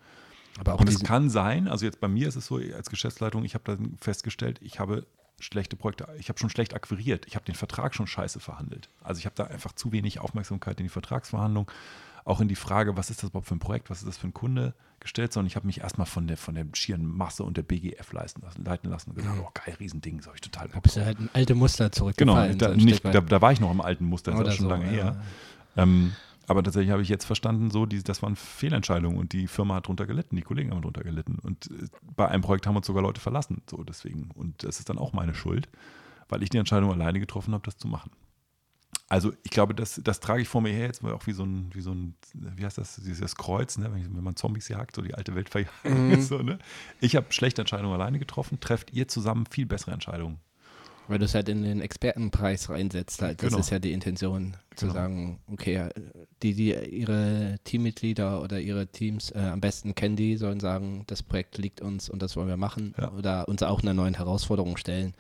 Aber 0.59 0.75
auch 0.75 0.79
und 0.81 0.89
es 0.89 1.03
kann 1.03 1.29
sein, 1.29 1.67
also 1.67 1.85
jetzt 1.85 1.99
bei 1.99 2.07
mir 2.07 2.27
ist 2.27 2.35
es 2.35 2.45
so, 2.45 2.57
als 2.57 2.89
Geschäftsleitung, 2.89 3.43
ich 3.43 3.55
habe 3.55 3.63
dann 3.65 3.97
festgestellt, 3.99 4.59
ich 4.61 4.79
habe 4.79 5.07
schlechte 5.39 5.75
Projekte, 5.75 6.07
ich 6.19 6.29
habe 6.29 6.39
schon 6.39 6.49
schlecht 6.49 6.75
akquiriert, 6.75 7.25
ich 7.25 7.35
habe 7.35 7.45
den 7.45 7.55
Vertrag 7.55 7.95
schon 7.95 8.07
scheiße 8.07 8.39
verhandelt. 8.39 8.87
Also 9.01 9.19
ich 9.19 9.25
habe 9.25 9.35
da 9.35 9.45
einfach 9.45 9.73
zu 9.73 9.91
wenig 9.91 10.19
Aufmerksamkeit 10.19 10.79
in 10.79 10.85
die 10.85 10.89
Vertragsverhandlung 10.89 11.71
auch 12.25 12.41
in 12.41 12.47
die 12.47 12.55
Frage, 12.55 12.95
was 12.95 13.09
ist 13.09 13.21
das 13.21 13.29
überhaupt 13.29 13.47
für 13.47 13.55
ein 13.55 13.59
Projekt, 13.59 13.89
was 13.89 13.99
ist 13.99 14.07
das 14.07 14.17
für 14.17 14.27
ein 14.27 14.33
Kunde 14.33 14.73
gestellt, 14.99 15.33
sondern 15.33 15.47
ich 15.47 15.55
habe 15.55 15.67
mich 15.67 15.81
erstmal 15.81 16.07
von 16.07 16.27
der, 16.27 16.37
von 16.37 16.55
der 16.55 16.65
schieren 16.73 17.05
Masse 17.05 17.43
und 17.43 17.57
der 17.57 17.63
BGF 17.63 18.13
leisten 18.13 18.41
lassen, 18.41 18.63
leiten 18.63 18.89
lassen 18.89 19.09
und 19.09 19.17
gesagt, 19.17 19.35
mhm. 19.35 19.43
oh 19.45 19.51
geil, 19.53 19.75
Riesending, 19.79 20.21
so 20.21 20.31
ich 20.33 20.41
total. 20.41 20.69
Da 20.69 20.79
bist 20.79 20.95
du 20.95 21.05
halt 21.05 21.19
ein 21.19 21.29
alte 21.33 21.55
Muster 21.55 21.91
zurückgefallen. 21.91 22.57
Genau, 22.57 22.71
da, 22.71 22.79
so 22.79 22.85
nicht, 22.85 23.03
da, 23.03 23.21
da, 23.21 23.41
war 23.41 23.51
ich 23.51 23.59
noch 23.59 23.71
im 23.71 23.81
alten 23.81 24.05
Muster, 24.05 24.31
das 24.31 24.47
ist 24.47 24.55
schon 24.55 24.65
so, 24.65 24.69
lange 24.69 24.85
ja. 24.85 24.91
her. 24.91 25.23
Ähm, 25.75 26.13
aber 26.47 26.63
tatsächlich 26.63 26.91
habe 26.91 27.01
ich 27.01 27.09
jetzt 27.09 27.25
verstanden, 27.25 27.71
so, 27.71 27.85
die, 27.85 28.03
das 28.03 28.21
waren 28.21 28.35
Fehlentscheidungen 28.35 29.17
und 29.17 29.33
die 29.33 29.47
Firma 29.47 29.75
hat 29.75 29.87
drunter 29.87 30.05
gelitten, 30.05 30.35
die 30.35 30.41
Kollegen 30.41 30.71
haben 30.71 30.81
drunter 30.81 31.03
gelitten. 31.03 31.39
Und 31.41 31.67
äh, 31.67 31.87
bei 32.15 32.27
einem 32.27 32.41
Projekt 32.41 32.67
haben 32.67 32.75
uns 32.75 32.87
sogar 32.87 33.01
Leute 33.01 33.21
verlassen, 33.21 33.61
so 33.69 33.83
deswegen. 33.83 34.29
Und 34.35 34.63
das 34.63 34.79
ist 34.79 34.89
dann 34.89 34.97
auch 34.97 35.13
meine 35.13 35.35
Schuld, 35.35 35.69
weil 36.29 36.43
ich 36.43 36.49
die 36.49 36.57
Entscheidung 36.57 36.91
alleine 36.91 37.19
getroffen 37.19 37.53
habe, 37.53 37.63
das 37.65 37.77
zu 37.77 37.87
machen. 37.87 38.11
Also 39.13 39.31
ich 39.43 39.51
glaube, 39.51 39.75
das, 39.75 40.01
das 40.03 40.19
trage 40.19 40.41
ich 40.41 40.47
vor 40.47 40.61
mir 40.61 40.73
her 40.73 40.87
jetzt 40.87 41.03
mal 41.03 41.13
auch 41.13 41.27
wie 41.27 41.33
so 41.33 41.43
ein, 41.43 41.69
wie 41.71 41.81
so 41.81 41.91
ein, 41.91 42.15
wie 42.33 42.65
heißt 42.65 42.79
das, 42.79 42.95
dieses 42.95 43.35
Kreuz, 43.35 43.77
ne? 43.77 43.91
wenn, 43.93 44.23
man 44.23 44.35
Zombies 44.35 44.69
jagt, 44.69 44.95
so 44.95 45.03
die 45.03 45.13
alte 45.13 45.35
Welt 45.35 45.49
verjagt. 45.49 45.71
Mhm. 45.83 46.19
So, 46.19 46.39
ne? 46.39 46.57
Ich 46.99 47.15
habe 47.15 47.27
schlechte 47.29 47.61
Entscheidungen 47.61 47.93
alleine 47.93 48.17
getroffen, 48.17 48.59
trefft 48.59 48.91
ihr 48.91 49.07
zusammen 49.07 49.45
viel 49.45 49.67
bessere 49.67 49.91
Entscheidungen. 49.91 50.39
Weil 51.07 51.19
du 51.19 51.25
es 51.25 51.35
halt 51.35 51.47
in 51.47 51.61
den 51.61 51.79
Expertenpreis 51.79 52.71
reinsetzt. 52.71 53.21
Halt. 53.21 53.43
Das 53.43 53.49
Genau. 53.49 53.59
ist 53.59 53.69
ja 53.69 53.77
die 53.77 53.91
Intention, 53.91 54.57
zu 54.75 54.87
Genau. 54.87 54.93
sagen, 54.95 55.39
okay, 55.45 55.89
die, 56.41 56.55
die 56.55 56.73
ihre 56.73 57.59
Teammitglieder 57.65 58.41
oder 58.41 58.59
ihre 58.59 58.87
Teams 58.87 59.29
äh, 59.29 59.37
am 59.37 59.61
besten 59.61 59.93
kennen, 59.93 60.15
die 60.15 60.37
sollen 60.37 60.59
sagen, 60.59 61.03
das 61.05 61.21
Projekt 61.21 61.59
liegt 61.59 61.81
uns 61.81 62.09
und 62.09 62.23
das 62.23 62.35
wollen 62.35 62.47
wir 62.47 62.57
machen. 62.57 62.95
Ja. 62.97 63.11
Oder 63.11 63.47
uns 63.47 63.61
auch 63.61 63.83
einer 63.83 63.93
neuen 63.93 64.15
Herausforderung 64.15 64.75
stellen. 64.77 65.13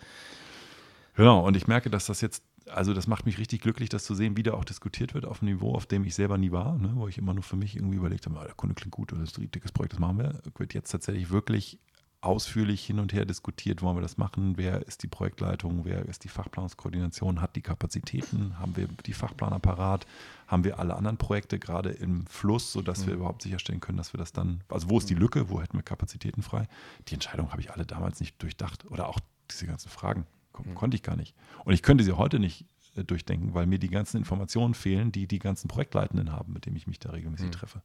Genau, 1.15 1.45
und 1.45 1.55
ich 1.55 1.67
merke, 1.67 1.91
dass 1.91 2.07
das 2.07 2.21
jetzt, 2.21 2.41
also 2.69 2.93
das 2.93 3.07
macht 3.07 3.25
mich 3.25 3.37
richtig 3.37 3.61
glücklich, 3.61 3.89
das 3.89 4.03
zu 4.03 4.15
sehen, 4.15 4.37
wie 4.37 4.43
da 4.43 4.53
auch 4.53 4.65
diskutiert 4.65 5.13
wird 5.13 5.25
auf 5.25 5.41
einem 5.41 5.53
Niveau, 5.53 5.73
auf 5.73 5.85
dem 5.85 6.03
ich 6.03 6.15
selber 6.15 6.37
nie 6.37 6.51
war, 6.51 6.77
ne, 6.77 6.91
wo 6.95 7.07
ich 7.07 7.17
immer 7.17 7.33
nur 7.33 7.43
für 7.43 7.55
mich 7.55 7.75
irgendwie 7.75 7.97
überlegt 7.97 8.25
habe, 8.25 8.39
ah, 8.39 8.45
der 8.45 8.53
Kunde 8.53 8.75
klingt 8.75 8.91
gut, 8.91 9.11
das 9.11 9.19
ist 9.19 9.37
ein 9.37 9.51
dickes 9.51 9.71
Projekt, 9.71 9.93
das 9.93 9.99
machen 9.99 10.17
wir. 10.19 10.41
Wird 10.57 10.73
jetzt 10.73 10.91
tatsächlich 10.91 11.29
wirklich 11.29 11.79
ausführlich 12.23 12.85
hin 12.85 12.99
und 12.99 13.11
her 13.11 13.25
diskutiert, 13.25 13.81
wollen 13.81 13.97
wir 13.97 14.01
das 14.01 14.17
machen, 14.17 14.53
wer 14.55 14.87
ist 14.87 15.03
die 15.03 15.07
Projektleitung, 15.07 15.83
wer 15.83 16.05
ist 16.05 16.23
die 16.23 16.29
Fachplanungskoordination, 16.29 17.41
hat 17.41 17.55
die 17.57 17.61
Kapazitäten, 17.61 18.57
haben 18.59 18.77
wir 18.77 18.87
die 19.05 19.11
Fachplaner 19.11 19.59
parat, 19.59 20.07
haben 20.47 20.63
wir 20.63 20.79
alle 20.79 20.95
anderen 20.95 21.17
Projekte 21.17 21.59
gerade 21.59 21.89
im 21.89 22.25
Fluss, 22.27 22.71
sodass 22.71 23.05
wir 23.05 23.13
überhaupt 23.13 23.41
sicherstellen 23.41 23.81
können, 23.81 23.97
dass 23.97 24.13
wir 24.13 24.19
das 24.19 24.31
dann, 24.31 24.61
also 24.69 24.89
wo 24.89 24.97
ist 24.97 25.09
die 25.09 25.15
Lücke, 25.15 25.49
wo 25.49 25.61
hätten 25.61 25.77
wir 25.77 25.83
Kapazitäten 25.83 26.43
frei? 26.43 26.67
Die 27.09 27.13
Entscheidung 27.13 27.51
habe 27.51 27.61
ich 27.61 27.71
alle 27.71 27.85
damals 27.85 28.21
nicht 28.21 28.41
durchdacht. 28.41 28.85
Oder 28.89 29.09
auch 29.09 29.19
diese 29.51 29.67
ganzen 29.67 29.89
Fragen 29.89 30.25
kon 30.53 30.73
konnte 30.75 30.95
ich 30.95 31.03
gar 31.03 31.15
nicht. 31.17 31.35
Und 31.65 31.73
ich 31.73 31.83
könnte 31.83 32.03
sie 32.03 32.13
heute 32.13 32.39
nicht 32.39 32.65
äh, 32.95 33.03
durchdenken, 33.03 33.53
weil 33.53 33.65
mir 33.65 33.79
die 33.79 33.89
ganzen 33.89 34.17
Informationen 34.17 34.73
fehlen, 34.73 35.11
die 35.11 35.27
die 35.27 35.39
ganzen 35.39 35.67
Projektleitenden 35.67 36.31
haben, 36.31 36.53
mit 36.53 36.65
denen 36.65 36.77
ich 36.77 36.87
mich 36.87 36.99
da 36.99 37.09
regelmäßig 37.09 37.51
treffe. 37.51 37.81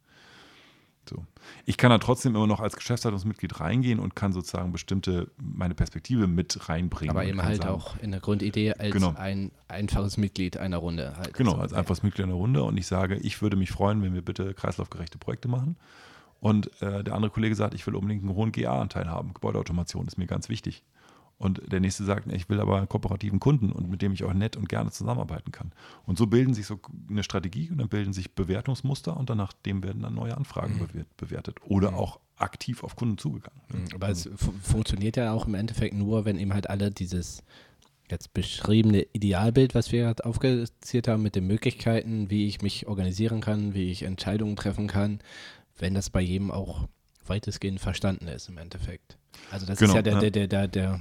So. 1.08 1.24
Ich 1.64 1.78
kann 1.78 1.90
da 1.90 1.98
trotzdem 1.98 2.34
immer 2.36 2.46
noch 2.46 2.60
als 2.60 2.76
Geschäftsleitungsmitglied 2.76 3.60
reingehen 3.60 3.98
und 3.98 4.14
kann 4.14 4.32
sozusagen 4.32 4.72
bestimmte, 4.72 5.30
meine 5.38 5.74
Perspektive 5.74 6.26
mit 6.26 6.68
reinbringen. 6.68 7.10
Aber 7.10 7.24
eben 7.24 7.42
halt 7.42 7.62
sagen, 7.62 7.74
auch 7.74 7.98
in 8.00 8.10
der 8.10 8.20
Grundidee 8.20 8.74
als 8.74 8.92
Genau. 8.92 9.14
ein 9.16 9.50
einfaches 9.68 10.18
Mitglied 10.18 10.58
einer 10.58 10.76
Runde. 10.76 11.16
Halt. 11.16 11.34
Genau, 11.34 11.52
So, 11.52 11.56
als 11.58 11.72
einfaches 11.72 12.02
Mitglied 12.02 12.24
in 12.24 12.30
der 12.30 12.36
Runde 12.36 12.62
und 12.62 12.76
ich 12.76 12.86
sage, 12.86 13.16
ich 13.16 13.40
würde 13.40 13.56
mich 13.56 13.70
freuen, 13.70 14.02
wenn 14.02 14.12
wir 14.14 14.22
bitte 14.22 14.52
kreislaufgerechte 14.54 15.18
Projekte 15.18 15.48
machen. 15.48 15.76
Und 16.40 16.70
äh, 16.82 17.02
der 17.02 17.14
andere 17.14 17.30
Kollege 17.30 17.54
sagt, 17.54 17.74
ich 17.74 17.86
will 17.86 17.94
unbedingt 17.94 18.22
einen 18.22 18.34
hohen 18.34 18.52
GA-Anteil 18.52 19.08
haben. 19.08 19.34
Gebäudeautomation 19.34 20.06
ist 20.06 20.18
mir 20.18 20.26
ganz 20.26 20.48
wichtig. 20.48 20.84
Und 21.38 21.62
der 21.70 21.78
nächste 21.78 22.02
sagt, 22.04 22.30
ich 22.32 22.48
will 22.48 22.58
aber 22.60 22.78
einen 22.78 22.88
kooperativen 22.88 23.38
Kunden 23.38 23.70
und 23.70 23.88
mit 23.88 24.02
dem 24.02 24.12
ich 24.12 24.24
auch 24.24 24.32
nett 24.34 24.56
und 24.56 24.68
gerne 24.68 24.90
zusammenarbeiten 24.90 25.52
kann. 25.52 25.70
Und 26.04 26.18
so 26.18 26.26
bilden 26.26 26.52
sich 26.52 26.66
so 26.66 26.80
eine 27.08 27.22
Strategie 27.22 27.70
und 27.70 27.78
dann 27.78 27.88
bilden 27.88 28.12
sich 28.12 28.32
Bewertungsmuster 28.34 29.16
und 29.16 29.30
danach 29.30 29.52
dem 29.52 29.84
werden 29.84 30.02
dann 30.02 30.14
neue 30.14 30.36
Anfragen 30.36 30.80
bewert- 30.80 31.06
bewertet 31.16 31.58
oder 31.64 31.94
auch 31.94 32.18
aktiv 32.36 32.82
auf 32.82 32.96
Kunden 32.96 33.18
zugegangen. 33.18 33.60
ne? 33.72 33.84
Aber 33.94 34.08
es 34.08 34.28
fu 34.34 34.52
funktioniert 34.62 35.16
ja 35.16 35.32
auch 35.32 35.46
im 35.46 35.54
Endeffekt 35.54 35.94
nur, 35.94 36.24
wenn 36.24 36.38
eben 36.38 36.52
halt 36.54 36.68
alle 36.70 36.90
dieses 36.90 37.44
jetzt 38.10 38.32
beschriebene 38.32 39.06
Idealbild, 39.12 39.74
was 39.74 39.92
wir 39.92 40.02
gerade 40.04 40.24
aufgezählt 40.24 41.06
haben, 41.08 41.22
mit 41.22 41.36
den 41.36 41.46
Möglichkeiten, 41.46 42.30
wie 42.30 42.46
ich 42.46 42.62
mich 42.62 42.88
organisieren 42.88 43.40
kann, 43.40 43.74
wie 43.74 43.90
ich 43.90 44.02
Entscheidungen 44.02 44.56
treffen 44.56 44.86
kann, 44.88 45.20
wenn 45.78 45.94
das 45.94 46.10
bei 46.10 46.20
jedem 46.20 46.50
auch 46.50 46.88
weitestgehend 47.26 47.80
verstanden 47.80 48.26
ist 48.28 48.48
im 48.48 48.58
Endeffekt. 48.58 49.18
Also 49.50 49.66
das 49.66 49.78
Genau, 49.78 49.90
ist 49.90 49.96
ja 49.96 50.02
der, 50.02 50.12
ja. 50.14 50.30
der, 50.30 50.46
der, 50.48 50.68
der, 50.68 51.00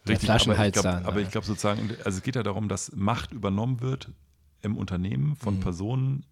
der, 0.00 0.06
der 0.06 0.12
Richtig, 0.14 0.26
Flaschenhals 0.26 0.78
aber 0.78 0.98
ich 0.98 1.04
dann. 1.04 1.12
glaub, 1.14 1.30
glaube 1.32 1.46
sozusagen, 1.46 1.90
also 2.04 2.18
es 2.18 2.22
geht 2.22 2.36
ja 2.36 2.42
darum, 2.42 2.68
dass 2.68 2.92
Macht 2.94 3.32
übernommen 3.32 3.80
wird 3.80 4.10
im 4.62 4.76
Unternehmen 4.76 5.36
von 5.36 5.56
Mhm. 5.56 5.60
Personen, 5.60 6.26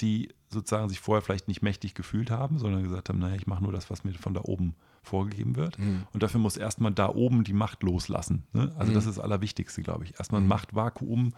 die 0.00 0.30
sozusagen 0.48 0.88
sich 0.88 1.00
vorher 1.00 1.22
vielleicht 1.22 1.46
nicht 1.48 1.62
mächtig 1.62 1.94
gefühlt 1.94 2.30
haben, 2.30 2.58
sondern 2.58 2.82
gesagt 2.82 3.08
haben, 3.08 3.18
naja, 3.18 3.36
ich 3.36 3.46
mache 3.46 3.62
nur 3.62 3.72
das, 3.72 3.90
was 3.90 4.04
mir 4.04 4.12
von 4.14 4.34
da 4.34 4.40
oben 4.44 4.74
vorgegeben 5.02 5.56
wird. 5.56 5.78
Mhm. 5.78 6.02
Und 6.12 6.22
dafür 6.22 6.40
muss 6.40 6.56
erstmal 6.56 6.92
da 6.92 7.08
oben 7.08 7.44
die 7.44 7.52
Macht 7.52 7.82
loslassen. 7.82 8.44
Ne? 8.52 8.72
Also 8.76 8.90
Mhm. 8.90 8.94
das 8.94 9.06
ist 9.06 9.16
das 9.18 9.24
Allerwichtigste, 9.24 9.82
glaube 9.82 10.04
ich. 10.04 10.18
Erstmal 10.18 10.40
ein 10.40 10.46
Machtvakuum 10.48 11.32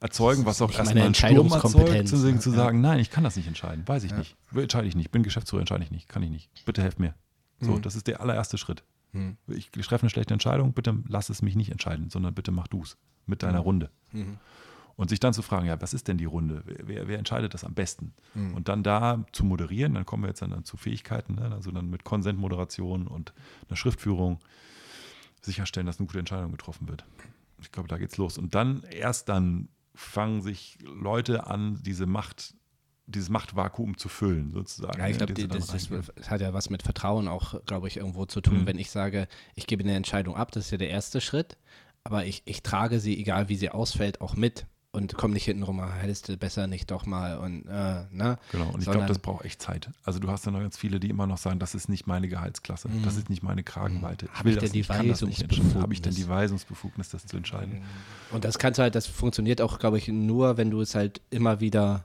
erzeugen, 0.00 0.44
was 0.44 0.60
auch 0.60 0.70
erstmal 0.72 1.04
einen 1.04 1.14
Sturm 1.14 1.50
erzeugt, 1.52 2.08
zu, 2.08 2.16
sagen- 2.16 2.34
ne? 2.34 2.40
zu 2.40 2.50
Ja. 2.50 2.56
sagen, 2.56 2.80
nein, 2.80 2.98
ich 2.98 3.10
kann 3.10 3.24
das 3.24 3.36
nicht 3.36 3.46
entscheiden, 3.46 3.86
weiß 3.86 4.04
ich 4.04 4.14
nicht. 4.14 4.36
Entscheide 4.54 4.86
ich 4.88 4.96
nicht, 4.96 5.10
bin 5.10 5.22
Geschäftsführer, 5.22 5.60
entscheide 5.60 5.84
ich 5.84 5.90
nicht, 5.90 6.08
kann 6.08 6.22
ich 6.22 6.30
nicht. 6.30 6.50
Bitte 6.64 6.82
helft 6.82 6.98
mir. 7.00 7.14
So, 7.60 7.72
Mhm. 7.72 7.82
das 7.82 7.94
ist 7.94 8.06
der 8.06 8.20
allererste 8.20 8.58
Schritt. 8.58 8.82
Mhm. 9.14 9.38
Ich 9.46 9.70
treffe 9.70 10.02
eine 10.02 10.10
schlechte 10.10 10.34
Entscheidung, 10.34 10.74
bitte 10.74 10.94
lass 11.08 11.30
es 11.30 11.40
mich 11.40 11.56
nicht 11.56 11.70
entscheiden, 11.70 12.10
sondern 12.10 12.34
bitte 12.34 12.52
mach 12.52 12.68
du 12.68 12.82
es 12.82 12.98
mit 13.26 13.42
deiner 13.42 13.60
Runde. 13.60 13.90
Mhm. 14.12 14.38
Und 14.96 15.08
sich 15.08 15.18
dann 15.18 15.32
zu 15.32 15.42
fragen, 15.42 15.66
ja, 15.66 15.80
was 15.80 15.92
ist 15.92 16.06
denn 16.06 16.18
die 16.18 16.24
Runde? 16.24 16.62
Wer, 16.66 16.86
wer, 16.86 17.08
wer 17.08 17.18
entscheidet 17.18 17.52
das 17.54 17.64
am 17.64 17.74
besten? 17.74 18.12
Mhm. 18.34 18.54
Und 18.54 18.68
dann 18.68 18.82
da 18.82 19.24
zu 19.32 19.44
moderieren, 19.44 19.94
dann 19.94 20.06
kommen 20.06 20.22
wir 20.22 20.28
jetzt 20.28 20.42
dann, 20.42 20.50
dann 20.50 20.64
zu 20.64 20.76
Fähigkeiten, 20.76 21.34
ne? 21.34 21.50
also 21.52 21.70
dann 21.70 21.90
mit 21.90 22.04
Konsentmoderation 22.04 23.06
und 23.08 23.32
einer 23.68 23.76
Schriftführung 23.76 24.38
sicherstellen, 25.42 25.86
dass 25.86 25.98
eine 25.98 26.06
gute 26.06 26.20
Entscheidung 26.20 26.52
getroffen 26.52 26.88
wird. 26.88 27.04
Ich 27.60 27.72
glaube, 27.72 27.88
da 27.88 27.98
geht's 27.98 28.18
los. 28.18 28.38
Und 28.38 28.54
dann, 28.54 28.84
erst 28.90 29.28
dann 29.28 29.68
fangen 29.94 30.42
sich 30.42 30.78
Leute 30.82 31.46
an, 31.46 31.80
diese 31.82 32.06
Macht, 32.06 32.54
dieses 33.06 33.28
Machtvakuum 33.28 33.98
zu 33.98 34.08
füllen, 34.08 34.52
sozusagen. 34.52 34.98
Ja, 34.98 35.06
ich 35.08 35.18
ne, 35.18 35.26
glaube, 35.26 35.48
das, 35.48 35.70
reingehen. 35.70 36.04
das 36.16 36.30
hat 36.30 36.40
ja 36.40 36.52
was 36.54 36.70
mit 36.70 36.82
Vertrauen 36.82 37.28
auch, 37.28 37.64
glaube 37.66 37.88
ich, 37.88 37.98
irgendwo 37.98 38.24
zu 38.26 38.40
tun. 38.40 38.62
Mhm. 38.62 38.66
Wenn 38.66 38.78
ich 38.78 38.90
sage, 38.90 39.28
ich 39.54 39.66
gebe 39.66 39.82
eine 39.82 39.94
Entscheidung 39.94 40.36
ab, 40.36 40.52
das 40.52 40.66
ist 40.66 40.70
ja 40.70 40.78
der 40.78 40.90
erste 40.90 41.20
Schritt, 41.20 41.56
aber 42.02 42.24
ich, 42.24 42.42
ich 42.46 42.62
trage 42.62 43.00
sie, 43.00 43.18
egal 43.18 43.48
wie 43.48 43.56
sie 43.56 43.70
ausfällt, 43.70 44.20
auch 44.20 44.36
mit 44.36 44.66
und 44.94 45.14
komme 45.16 45.34
nicht 45.34 45.44
hinten 45.44 45.64
rum, 45.64 45.80
ah, 45.80 45.92
hättest 45.92 46.28
du 46.28 46.36
besser 46.36 46.68
nicht 46.68 46.90
doch 46.90 47.04
mal 47.04 47.38
und 47.38 47.66
äh, 47.66 48.04
ne? 48.12 48.38
Genau, 48.52 48.70
und 48.70 48.80
ich 48.80 48.88
glaube, 48.88 49.06
das 49.06 49.18
braucht 49.18 49.44
echt 49.44 49.60
Zeit. 49.60 49.90
Also 50.04 50.20
du 50.20 50.30
hast 50.30 50.46
ja 50.46 50.52
noch 50.52 50.60
ganz 50.60 50.78
viele, 50.78 51.00
die 51.00 51.10
immer 51.10 51.26
noch 51.26 51.38
sagen, 51.38 51.58
das 51.58 51.74
ist 51.74 51.88
nicht 51.88 52.06
meine 52.06 52.28
Gehaltsklasse, 52.28 52.88
das 53.04 53.16
ist 53.16 53.28
nicht 53.28 53.42
meine 53.42 53.64
Kragenweite. 53.64 54.28
Hab 54.32 54.46
ich 54.46 54.56
denn 54.56 54.70
die 54.70 54.82
das 54.82 55.22
nicht 55.22 55.42
entscheiden. 55.42 55.82
Habe 55.82 55.92
ich 55.92 56.00
denn 56.00 56.14
die 56.14 56.28
Weisungsbefugnis? 56.28 56.28
Weisungsbefugnis, 56.28 57.08
das 57.10 57.26
zu 57.26 57.36
entscheiden? 57.36 57.82
Und 58.30 58.44
das 58.44 58.58
kannst 58.58 58.78
du 58.78 58.82
halt, 58.82 58.94
das 58.94 59.08
funktioniert 59.08 59.60
auch, 59.60 59.80
glaube 59.80 59.98
ich, 59.98 60.06
nur, 60.06 60.56
wenn 60.56 60.70
du 60.70 60.80
es 60.80 60.94
halt 60.94 61.20
immer 61.30 61.58
wieder, 61.58 62.04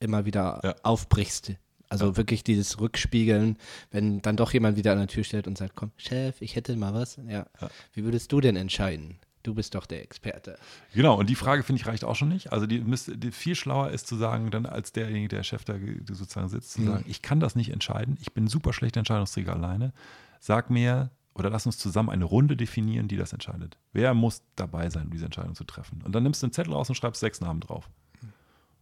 immer 0.00 0.24
wieder 0.24 0.60
Ja. 0.64 0.74
aufbrichst. 0.82 1.52
Also 1.88 2.06
Ja. 2.08 2.16
wirklich 2.16 2.44
dieses 2.44 2.80
Rückspiegeln, 2.80 3.56
wenn 3.90 4.22
dann 4.22 4.36
doch 4.36 4.52
jemand 4.52 4.76
wieder 4.76 4.92
an 4.92 4.98
der 4.98 5.08
Tür 5.08 5.24
steht 5.24 5.46
und 5.46 5.58
sagt, 5.58 5.74
komm, 5.76 5.90
Chef, 5.96 6.40
ich 6.40 6.56
hätte 6.56 6.74
mal 6.76 6.94
was. 6.94 7.16
Ja. 7.28 7.46
Ja. 7.60 7.70
Wie 7.92 8.04
würdest 8.04 8.32
du 8.32 8.40
denn 8.40 8.56
entscheiden? 8.56 9.18
Du 9.42 9.54
bist 9.54 9.74
doch 9.74 9.86
der 9.86 10.02
Experte. 10.02 10.58
Genau, 10.94 11.18
und 11.18 11.30
die 11.30 11.34
Frage 11.34 11.62
finde 11.62 11.80
ich 11.80 11.86
reicht 11.86 12.04
auch 12.04 12.14
schon 12.14 12.28
nicht. 12.28 12.52
Also 12.52 12.66
die, 12.66 12.78
müsste, 12.80 13.16
die 13.16 13.32
viel 13.32 13.54
schlauer 13.54 13.88
ist 13.90 14.06
zu 14.06 14.16
sagen, 14.16 14.50
dann 14.50 14.66
als 14.66 14.92
derjenige, 14.92 15.28
der 15.28 15.42
Chef 15.44 15.64
da 15.64 15.78
ge- 15.78 16.00
sozusagen 16.06 16.48
sitzt, 16.50 16.72
zu 16.72 16.82
Mhm. 16.82 16.86
sagen, 16.86 17.04
ich 17.08 17.22
kann 17.22 17.40
das 17.40 17.56
nicht 17.56 17.70
entscheiden, 17.70 18.18
ich 18.20 18.32
bin 18.34 18.48
super 18.48 18.74
schlechter 18.74 18.98
Entscheidungsträger 19.00 19.54
alleine. 19.54 19.92
Sag 20.40 20.68
mir 20.68 21.10
oder 21.34 21.48
lass 21.48 21.64
uns 21.64 21.78
zusammen 21.78 22.10
eine 22.10 22.24
Runde 22.26 22.54
definieren, 22.56 23.08
die 23.08 23.16
das 23.16 23.32
entscheidet. 23.32 23.78
Wer 23.94 24.12
muss 24.12 24.42
dabei 24.56 24.90
sein, 24.90 25.04
um 25.06 25.10
diese 25.10 25.24
Entscheidung 25.24 25.54
zu 25.54 25.64
treffen? 25.64 26.02
Und 26.04 26.12
dann 26.14 26.22
nimmst 26.22 26.42
du 26.42 26.46
einen 26.46 26.52
Zettel 26.52 26.74
raus 26.74 26.90
und 26.90 26.94
schreibst 26.96 27.20
sechs 27.20 27.40
Namen 27.40 27.60
drauf. 27.60 27.88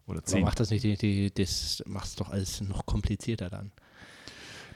Oder 0.08 0.18
Aber 0.18 0.26
zehn. 0.26 0.44
macht 0.44 0.58
das 0.58 0.70
nicht, 0.70 0.84
die, 0.84 0.96
die, 0.96 1.32
das 1.32 1.82
macht 1.86 2.18
doch 2.20 2.30
alles 2.30 2.60
noch 2.60 2.86
komplizierter 2.86 3.50
dann. 3.50 3.72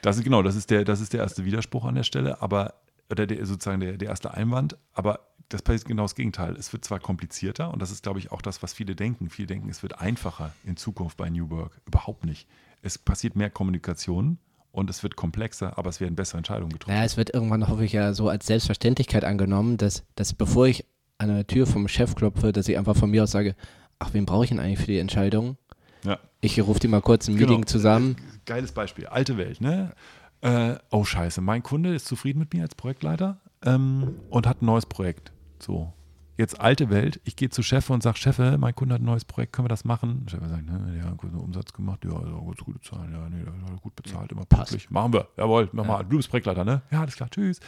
Das 0.01 0.17
ist 0.17 0.23
genau, 0.23 0.43
das 0.43 0.55
ist 0.55 0.69
der, 0.69 0.83
das 0.83 1.01
ist 1.01 1.13
der 1.13 1.21
erste 1.21 1.45
Widerspruch 1.45 1.85
an 1.85 1.95
der 1.95 2.03
Stelle, 2.03 2.41
aber 2.41 2.75
oder 3.09 3.25
der, 3.27 3.45
sozusagen 3.45 3.79
der, 3.79 3.97
der 3.97 4.09
erste 4.09 4.33
Einwand, 4.33 4.77
aber 4.93 5.19
das 5.49 5.61
passiert 5.61 5.85
genau 5.85 6.03
das 6.03 6.15
Gegenteil. 6.15 6.55
Es 6.55 6.73
wird 6.73 6.83
zwar 6.83 6.99
komplizierter 6.99 7.71
und 7.71 7.81
das 7.81 7.91
ist, 7.91 8.03
glaube 8.03 8.19
ich, 8.19 8.31
auch 8.31 8.41
das, 8.41 8.63
was 8.63 8.73
viele 8.73 8.95
denken. 8.95 9.29
Viele 9.29 9.47
denken, 9.47 9.69
es 9.69 9.83
wird 9.83 9.99
einfacher 9.99 10.53
in 10.63 10.77
Zukunft 10.77 11.17
bei 11.17 11.29
New 11.29 11.49
Work. 11.49 11.79
Überhaupt 11.85 12.25
nicht. 12.25 12.47
Es 12.81 12.97
passiert 12.97 13.35
mehr 13.35 13.49
Kommunikation 13.49 14.39
und 14.71 14.89
es 14.89 15.03
wird 15.03 15.15
komplexer, 15.15 15.77
aber 15.77 15.89
es 15.89 16.01
werden 16.01 16.15
bessere 16.15 16.37
Entscheidungen 16.37 16.71
getroffen. 16.71 16.93
Naja, 16.93 17.05
es 17.05 17.17
wird 17.17 17.33
irgendwann, 17.33 17.67
hoffe 17.67 17.85
ich, 17.85 17.93
ja 17.93 18.13
so 18.13 18.29
als 18.29 18.47
Selbstverständlichkeit 18.47 19.23
angenommen, 19.23 19.77
dass, 19.77 20.03
dass 20.15 20.33
bevor 20.33 20.67
ich 20.67 20.85
an 21.19 21.29
der 21.29 21.45
Tür 21.45 21.67
vom 21.67 21.87
Chef 21.87 22.15
klopfe, 22.15 22.51
dass 22.51 22.67
ich 22.67 22.77
einfach 22.77 22.95
von 22.95 23.11
mir 23.11 23.23
aus 23.23 23.31
sage, 23.31 23.55
ach, 23.99 24.13
wen 24.13 24.25
brauche 24.25 24.43
ich 24.43 24.49
denn 24.49 24.59
eigentlich 24.59 24.79
für 24.79 24.87
die 24.87 24.99
Entscheidung? 24.99 25.57
Ja. 26.03 26.19
Ich 26.41 26.59
rufe 26.61 26.79
die 26.79 26.87
mal 26.87 27.01
kurz 27.01 27.27
ein 27.27 27.35
Meeting 27.35 27.57
Genau. 27.61 27.65
zusammen. 27.67 28.15
Geiles 28.45 28.71
Beispiel. 28.73 29.05
Alte 29.07 29.37
Welt, 29.37 29.61
ne? 29.61 29.93
Äh, 30.41 30.75
oh, 30.91 31.05
scheiße, 31.05 31.39
mein 31.41 31.63
Kunde 31.63 31.95
ist 31.95 32.05
zufrieden 32.05 32.39
mit 32.39 32.53
mir 32.53 32.63
als 32.63 32.75
Projektleiter 32.75 33.39
ähm, 33.65 34.15
und 34.29 34.45
hat 34.45 34.61
ein 34.61 34.65
neues 34.65 34.85
Projekt. 34.85 35.31
So. 35.59 35.93
Jetzt 36.37 36.59
alte 36.59 36.89
Welt, 36.89 37.21
ich 37.23 37.35
gehe 37.37 37.49
zu 37.49 37.61
Chef 37.63 37.89
und 37.89 38.03
sage, 38.03 38.17
Cheffe, 38.17 38.57
mein 38.57 38.75
Kunde 38.75 38.95
hat 38.95 39.01
ein 39.01 39.05
neues 39.05 39.23
Projekt, 39.23 39.53
können 39.53 39.65
wir 39.65 39.69
das 39.69 39.85
machen? 39.85 40.25
Chef 40.27 40.41
sagt, 40.45 40.65
ne, 40.65 40.97
ja, 41.01 41.11
guten 41.15 41.35
Umsatz 41.37 41.71
gemacht, 41.71 42.03
ja, 42.03 42.11
also 42.11 42.41
gute 42.65 42.81
Zahlen, 42.81 43.13
ja, 43.13 43.29
nee, 43.29 43.45
gut 43.81 43.95
bezahlt, 43.95 44.31
immer 44.31 44.43
pünktlich. 44.45 44.89
Machen 44.89 45.13
wir, 45.13 45.27
jawohl, 45.37 45.69
mach 45.73 45.85
Ja. 45.85 45.91
mal, 45.91 46.03
du 46.03 46.17
bist 46.17 46.29
Projektleiter, 46.29 46.65
ne? 46.65 46.81
Ja, 46.91 47.01
alles 47.01 47.15
klar, 47.15 47.29
tschüss. 47.29 47.59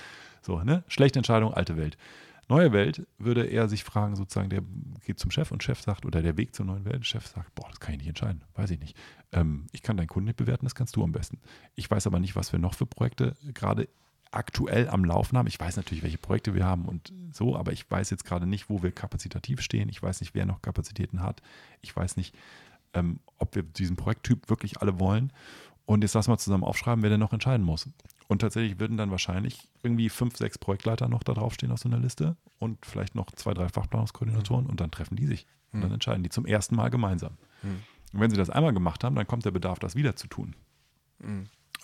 So, 0.42 0.60
ne? 0.64 0.84
Schlechte 0.88 1.20
Entscheidung, 1.20 1.54
alte 1.54 1.78
Welt. 1.78 1.96
Neue 2.48 2.72
Welt 2.74 3.08
würde 3.18 3.46
er 3.46 3.68
sich 3.68 3.84
fragen, 3.84 4.16
sozusagen, 4.16 4.50
der 4.50 4.62
geht 5.04 5.20
zum 5.20 5.32
Chef 5.32 5.52
und 5.52 5.64
Chef 5.64 5.82
sagt, 5.82 6.06
oder 6.06 6.22
der 6.22 6.38
Weg 6.38 6.54
zur 6.54 6.66
neuen 6.66 6.86
Welt, 6.86 7.06
Chef 7.06 7.26
sagt, 7.26 7.56
boah, 7.56 7.68
das 7.70 7.80
kann 7.80 7.94
ich 7.94 8.00
nicht 8.00 8.10
entscheiden, 8.10 8.44
weiß 8.54 8.70
ich 8.70 8.80
nicht. 8.80 8.96
Ähm, 9.32 9.66
ich 9.72 9.82
kann 9.82 9.98
deinen 9.98 10.08
Kunden 10.08 10.28
nicht 10.28 10.38
bewerten, 10.38 10.66
das 10.66 10.76
kannst 10.76 10.96
du 10.96 11.04
am 11.04 11.12
besten. 11.12 11.40
Ich 11.74 11.90
weiß 11.90 12.06
aber 12.06 12.20
nicht, 12.20 12.36
was 12.36 12.52
wir 12.52 12.60
noch 12.60 12.76
für 12.76 12.86
Projekte 12.86 13.36
gerade 13.54 13.90
aktuell 14.32 14.90
am 14.90 15.06
Laufen 15.06 15.38
haben. 15.38 15.48
Ich 15.48 15.60
weiß 15.60 15.78
natürlich, 15.78 16.04
welche 16.04 16.18
Projekte 16.18 16.54
wir 16.54 16.66
haben 16.66 16.86
und 16.86 17.14
so, 17.32 17.56
aber 17.56 17.72
ich 17.72 17.90
weiß 17.90 18.10
jetzt 18.10 18.26
gerade 18.26 18.46
nicht, 18.46 18.70
wo 18.70 18.84
wir 18.84 18.92
kapazitativ 18.92 19.62
stehen. 19.62 19.90
Ich 19.90 20.04
weiß 20.04 20.20
nicht, 20.22 20.36
wer 20.36 20.46
noch 20.46 20.62
Kapazitäten 20.62 21.24
hat. 21.24 21.42
Ich 21.82 21.96
weiß 21.96 22.18
nicht, 22.18 22.36
ähm, 22.94 23.20
ob 23.38 23.56
wir 23.56 23.64
diesen 23.64 23.96
Projekttyp 23.96 24.50
wirklich 24.50 24.82
alle 24.82 25.00
wollen. 25.00 25.32
Und 25.86 26.02
jetzt 26.04 26.14
lass 26.16 26.28
mal 26.28 26.38
zusammen 26.38 26.64
aufschreiben, 26.64 27.04
wer 27.04 27.10
denn 27.12 27.20
noch 27.20 27.34
entscheiden 27.34 27.66
muss. 27.66 27.88
Und 28.28 28.40
tatsächlich 28.40 28.80
würden 28.80 28.98
dann 28.98 29.12
wahrscheinlich 29.12 29.68
irgendwie 29.84 30.10
fünf, 30.10 30.36
sechs 30.36 30.58
Projektleiter 30.58 31.08
noch 31.08 31.22
da 31.22 31.34
draufstehen 31.34 31.72
auf 31.72 31.80
so 31.80 31.90
einer 31.90 32.00
Liste 32.00 32.36
und 32.58 32.84
vielleicht 32.86 33.14
noch 33.14 33.30
zwei, 33.32 33.54
drei 33.54 33.70
Fachplanungskoordinatoren 33.70 34.66
und 34.66 34.82
dann 34.82 34.90
treffen 34.90 35.16
die 35.16 35.28
sich. 35.28 35.46
Und 35.72 35.82
dann 35.82 35.92
entscheiden 35.92 36.24
die 36.24 36.30
zum 36.30 36.46
ersten 36.46 36.76
Mal 36.76 36.90
gemeinsam. 36.90 37.34
Und 38.14 38.20
wenn 38.22 38.32
sie 38.32 38.38
das 38.38 38.50
einmal 38.50 38.74
gemacht 38.74 39.04
haben, 39.04 39.16
dann 39.16 39.28
kommt 39.28 39.46
der 39.46 39.52
Bedarf, 39.52 39.78
das 39.78 39.96
wieder 39.96 40.16
zu 40.16 40.28
tun. 40.28 40.56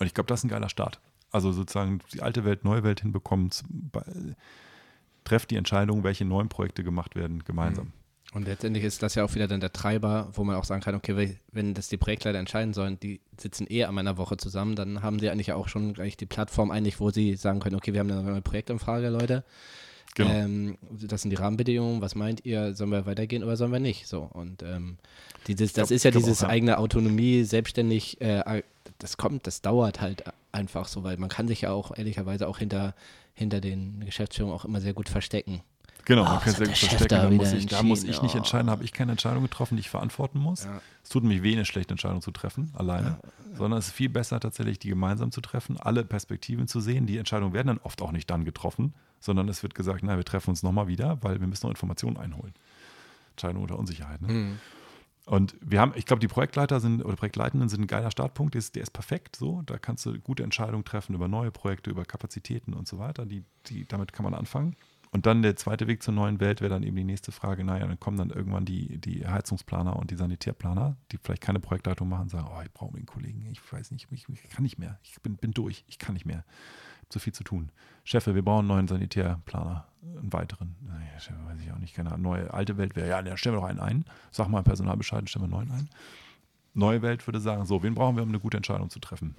Und 0.00 0.06
ich 0.06 0.14
glaube, 0.14 0.26
das 0.28 0.40
ist 0.40 0.44
ein 0.44 0.48
geiler 0.48 0.68
Start. 0.68 1.00
Also 1.30 1.52
sozusagen 1.52 2.00
die 2.12 2.22
alte 2.22 2.44
Welt, 2.44 2.64
neue 2.64 2.82
Welt 2.82 3.00
hinbekommen, 3.02 3.50
trefft 5.24 5.50
die 5.50 5.56
Entscheidung, 5.56 6.02
welche 6.04 6.24
neuen 6.24 6.48
Projekte 6.48 6.82
gemacht 6.82 7.14
werden, 7.14 7.44
gemeinsam. 7.44 7.92
Und 8.34 8.46
letztendlich 8.46 8.84
ist 8.84 9.02
das 9.02 9.14
ja 9.14 9.24
auch 9.24 9.34
wieder 9.34 9.46
dann 9.46 9.60
der 9.60 9.72
Treiber, 9.72 10.30
wo 10.32 10.42
man 10.42 10.56
auch 10.56 10.64
sagen 10.64 10.80
kann, 10.80 10.94
okay, 10.94 11.36
wenn 11.52 11.74
das 11.74 11.88
die 11.88 11.98
Projektleiter 11.98 12.38
entscheiden 12.38 12.72
sollen, 12.72 12.98
die 12.98 13.20
sitzen 13.36 13.66
eh 13.68 13.84
an 13.84 13.98
einer 13.98 14.16
Woche 14.16 14.38
zusammen, 14.38 14.74
dann 14.74 15.02
haben 15.02 15.18
sie 15.18 15.28
eigentlich 15.28 15.52
auch 15.52 15.68
schon 15.68 15.92
gleich 15.92 16.16
die 16.16 16.24
Plattform 16.24 16.70
eigentlich, 16.70 16.98
wo 16.98 17.10
sie 17.10 17.36
sagen 17.36 17.60
können, 17.60 17.76
okay, 17.76 17.92
wir 17.92 18.00
haben 18.00 18.10
eine 18.10 18.22
neue 18.22 18.40
Projektanfrage, 18.40 19.10
Leute. 19.10 19.44
Genau. 20.14 20.30
Ähm, 20.30 20.78
das 20.90 21.22
sind 21.22 21.30
die 21.30 21.36
Rahmenbedingungen. 21.36 22.00
Was 22.00 22.14
meint 22.14 22.44
ihr? 22.44 22.74
Sollen 22.74 22.90
wir 22.90 23.06
weitergehen 23.06 23.44
oder 23.44 23.56
sollen 23.56 23.72
wir 23.72 23.80
nicht? 23.80 24.06
So 24.06 24.22
und 24.22 24.62
ähm, 24.62 24.98
dieses, 25.46 25.72
das 25.72 25.88
glaub- 25.88 25.96
ist 25.96 26.04
ja 26.04 26.10
dieses 26.10 26.44
auch, 26.44 26.48
eigene 26.48 26.78
Autonomie, 26.78 27.44
selbstständig. 27.44 28.20
Äh, 28.20 28.62
das 28.98 29.16
kommt, 29.16 29.46
das 29.46 29.62
dauert 29.62 30.00
halt 30.00 30.24
einfach 30.52 30.86
so, 30.88 31.02
weil 31.02 31.16
man 31.16 31.28
kann 31.28 31.48
sich 31.48 31.62
ja 31.62 31.72
auch 31.72 31.96
ehrlicherweise 31.96 32.46
auch 32.48 32.58
hinter 32.58 32.94
hinter 33.34 33.60
den 33.60 34.04
Geschäftsführungen 34.04 34.54
auch 34.54 34.64
immer 34.64 34.80
sehr 34.80 34.92
gut 34.92 35.08
verstecken. 35.08 35.62
Genau, 36.04 36.24
man 36.24 36.40
kann 36.40 36.54
sehr 36.54 36.66
gut 36.66 36.76
verstecken. 36.76 37.08
da 37.08 37.30
muss, 37.30 37.52
ich, 37.52 37.66
da 37.66 37.82
muss 37.82 38.04
ich 38.04 38.22
nicht 38.22 38.34
entscheiden, 38.34 38.70
habe 38.70 38.84
ich 38.84 38.92
keine 38.92 39.12
Entscheidung 39.12 39.42
getroffen, 39.42 39.76
die 39.76 39.80
ich 39.80 39.90
verantworten 39.90 40.38
muss. 40.38 40.64
Ja. 40.64 40.80
Es 41.02 41.10
tut 41.10 41.22
nämlich 41.22 41.42
weh, 41.42 41.52
eine 41.52 41.64
schlechte 41.64 41.92
Entscheidung 41.92 42.22
zu 42.22 42.30
treffen, 42.30 42.70
alleine. 42.74 43.18
Sondern 43.54 43.78
es 43.78 43.88
ist 43.88 43.92
viel 43.92 44.08
besser, 44.08 44.40
tatsächlich 44.40 44.78
die 44.78 44.88
gemeinsam 44.88 45.30
zu 45.30 45.40
treffen, 45.40 45.76
alle 45.78 46.04
Perspektiven 46.04 46.66
zu 46.68 46.80
sehen. 46.80 47.06
Die 47.06 47.18
Entscheidungen 47.18 47.52
werden 47.52 47.68
dann 47.68 47.78
oft 47.78 48.00
auch 48.02 48.12
nicht 48.12 48.30
dann 48.30 48.44
getroffen, 48.44 48.94
sondern 49.20 49.48
es 49.48 49.62
wird 49.62 49.74
gesagt, 49.74 50.00
na, 50.02 50.16
wir 50.16 50.24
treffen 50.24 50.50
uns 50.50 50.62
nochmal 50.62 50.88
wieder, 50.88 51.18
weil 51.22 51.40
wir 51.40 51.46
müssen 51.46 51.66
noch 51.66 51.70
Informationen 51.70 52.16
einholen. 52.16 52.54
Entscheidung 53.32 53.62
unter 53.62 53.78
Unsicherheit. 53.78 54.22
Ne? 54.22 54.32
Mhm. 54.32 54.58
Und 55.24 55.54
wir 55.60 55.80
haben, 55.80 55.92
ich 55.94 56.04
glaube, 56.04 56.20
die 56.20 56.28
Projektleiter 56.28 56.80
sind 56.80 57.04
oder 57.04 57.14
Projektleitenden 57.14 57.68
sind 57.68 57.82
ein 57.82 57.86
geiler 57.86 58.10
Startpunkt, 58.10 58.54
der 58.54 58.58
ist, 58.58 58.74
der 58.74 58.82
ist 58.82 58.90
perfekt 58.90 59.36
so. 59.36 59.62
Da 59.66 59.78
kannst 59.78 60.04
du 60.04 60.18
gute 60.18 60.42
Entscheidungen 60.42 60.84
treffen 60.84 61.14
über 61.14 61.28
neue 61.28 61.52
Projekte, 61.52 61.90
über 61.90 62.04
Kapazitäten 62.04 62.74
und 62.74 62.88
so 62.88 62.98
weiter. 62.98 63.24
Die, 63.24 63.44
die, 63.66 63.86
damit 63.86 64.12
kann 64.12 64.24
man 64.24 64.34
anfangen. 64.34 64.74
Und 65.14 65.26
dann 65.26 65.42
der 65.42 65.56
zweite 65.56 65.86
Weg 65.88 66.02
zur 66.02 66.14
neuen 66.14 66.40
Welt 66.40 66.62
wäre 66.62 66.70
dann 66.70 66.82
eben 66.82 66.96
die 66.96 67.04
nächste 67.04 67.32
Frage, 67.32 67.64
naja, 67.64 67.86
dann 67.86 68.00
kommen 68.00 68.16
dann 68.16 68.30
irgendwann 68.30 68.64
die, 68.64 68.96
die 68.96 69.26
Heizungsplaner 69.26 69.94
und 69.96 70.10
die 70.10 70.16
Sanitärplaner, 70.16 70.96
die 71.12 71.18
vielleicht 71.18 71.42
keine 71.42 71.60
Projektleitung 71.60 72.08
machen, 72.08 72.30
sagen, 72.30 72.48
oh, 72.50 72.62
ich 72.62 72.72
brauche 72.72 72.96
einen 72.96 73.04
Kollegen, 73.04 73.46
ich 73.52 73.60
weiß 73.70 73.90
nicht, 73.90 74.08
ich, 74.10 74.26
ich 74.26 74.48
kann 74.48 74.62
nicht 74.62 74.78
mehr, 74.78 74.98
ich 75.02 75.20
bin, 75.20 75.36
bin 75.36 75.52
durch, 75.52 75.84
ich 75.86 75.98
kann 75.98 76.14
nicht 76.14 76.24
mehr, 76.24 76.44
ich 76.46 76.98
habe 77.00 77.08
zu 77.10 77.18
viel 77.18 77.34
zu 77.34 77.44
tun. 77.44 77.70
Chefe, 78.04 78.34
wir 78.34 78.42
brauchen 78.42 78.60
einen 78.60 78.68
neuen 78.68 78.88
Sanitärplaner, 78.88 79.86
einen 80.02 80.32
weiteren. 80.32 80.76
Naja, 80.80 81.20
Chefe, 81.20 81.44
weiß 81.44 81.60
ich 81.60 81.70
auch 81.70 81.78
nicht, 81.78 81.94
keine 81.94 82.16
neue, 82.16 82.52
alte 82.52 82.78
Welt 82.78 82.96
wäre, 82.96 83.10
ja, 83.10 83.20
dann 83.20 83.36
stellen 83.36 83.56
wir 83.56 83.60
doch 83.60 83.68
einen 83.68 83.80
ein, 83.80 84.06
sag 84.30 84.48
mal 84.48 84.62
Personalbescheid, 84.62 85.28
stellen 85.28 85.50
wir 85.50 85.58
einen 85.58 85.68
neuen 85.68 85.78
ein. 85.78 85.90
Neue 86.72 87.02
Welt 87.02 87.26
würde 87.28 87.40
sagen, 87.40 87.66
so, 87.66 87.82
wen 87.82 87.94
brauchen 87.94 88.16
wir, 88.16 88.22
um 88.22 88.30
eine 88.30 88.40
gute 88.40 88.56
Entscheidung 88.56 88.88
zu 88.88 88.98
treffen? 88.98 89.36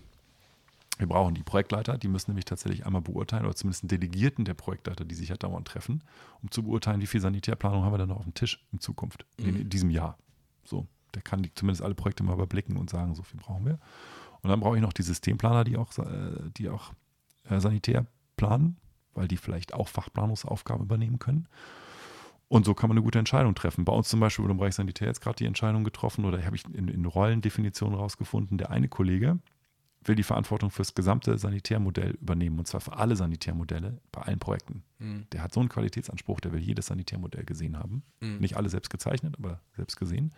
Wir 1.00 1.08
brauchen 1.08 1.34
die 1.34 1.44
Projektleiter, 1.44 1.98
die 1.98 2.08
müssen 2.08 2.32
nämlich 2.32 2.46
tatsächlich 2.46 2.86
einmal 2.86 3.02
beurteilen, 3.02 3.46
oder 3.46 3.56
zumindest 3.56 3.84
einen 3.84 3.90
Delegierten 3.90 4.46
der 4.46 4.54
Projektleiter, 4.54 5.06
die 5.06 5.16
sich 5.16 5.30
ja 5.30 5.36
dauernd 5.36 5.68
treffen, 5.68 6.04
um 6.42 6.52
zu 6.52 6.64
beurteilen, 6.64 7.02
wie 7.02 7.08
viel 7.08 7.22
Sanitärplanung 7.22 7.84
haben 7.84 7.94
wir 7.94 7.98
dann 7.98 8.10
noch 8.10 8.18
auf 8.18 8.24
dem 8.24 8.36
Tisch 8.36 8.64
in 8.72 8.80
Zukunft, 8.80 9.26
in, 9.38 9.56
in 9.56 9.70
diesem 9.70 9.90
Jahr. 9.90 10.18
So, 10.64 10.88
der 11.16 11.22
kann 11.22 11.42
die, 11.42 11.54
zumindest 11.54 11.82
alle 11.82 11.96
Projekte 11.96 12.24
mal 12.24 12.34
überblicken 12.34 12.78
und 12.78 12.90
sagen, 12.90 13.16
so 13.16 13.24
viel 13.24 13.40
brauchen 13.40 13.66
wir. 13.66 13.80
Und 14.42 14.50
dann 14.50 14.60
brauche 14.60 14.76
ich 14.76 14.82
noch 14.82 14.94
die 14.94 15.04
Systemplaner, 15.04 15.64
die 15.64 15.78
auch, 15.78 15.98
äh, 15.98 16.52
die 16.58 16.70
auch 16.70 16.94
äh, 17.50 17.60
Sanitär 17.60 18.06
planen, 18.38 18.78
weil 19.14 19.28
die 19.28 19.38
vielleicht 19.38 19.74
auch 19.74 19.88
Fachplanungsaufgaben 19.88 20.84
übernehmen 20.84 21.18
können. 21.18 21.48
Und 22.50 22.66
so 22.66 22.76
kann 22.76 22.90
man 22.90 22.98
eine 22.98 23.04
gute 23.04 23.18
Entscheidung 23.18 23.56
treffen. 23.56 23.84
Bei 23.84 23.94
uns 23.94 24.10
zum 24.10 24.20
Beispiel 24.20 24.44
wurde 24.44 24.52
im 24.52 24.58
Bereich 24.58 24.76
Sanitär 24.76 25.08
jetzt 25.08 25.22
gerade 25.22 25.38
die 25.38 25.46
Entscheidung 25.46 25.84
getroffen 25.84 26.26
oder 26.26 26.44
habe 26.46 26.56
ich 26.56 26.66
in, 26.66 26.88
in 26.88 27.06
Rollendefinitionen 27.06 27.98
rausgefunden, 27.98 28.60
der 28.60 28.70
eine 28.70 28.90
Kollege 28.90 29.40
will 30.06 30.16
die 30.16 30.24
Verantwortung 30.24 30.70
fürs 30.72 30.96
gesamte 30.96 31.38
Sanitärmodell 31.38 32.12
übernehmen 32.22 32.60
und 32.60 32.68
zwar 32.68 32.82
für 32.82 32.94
alle 32.94 33.16
Sanitärmodelle 33.16 34.00
bei 34.12 34.22
allen 34.22 34.40
Projekten. 34.40 34.84
Mhm. 35.00 35.28
Der 35.32 35.42
hat 35.44 35.54
so 35.54 35.60
einen 35.60 35.70
Qualitätsanspruch, 35.70 36.40
der 36.40 36.52
will 36.52 36.60
jedes 36.62 36.88
Sanitärmodell 36.88 37.46
gesehen 37.46 37.78
haben. 37.78 38.04
Mhm. 38.20 38.38
Nicht 38.40 38.58
alle 38.58 38.70
selbst 38.70 38.90
gezeichnet, 38.90 39.36
aber 39.38 39.62
selbst 39.76 39.98
gesehen. 39.98 40.34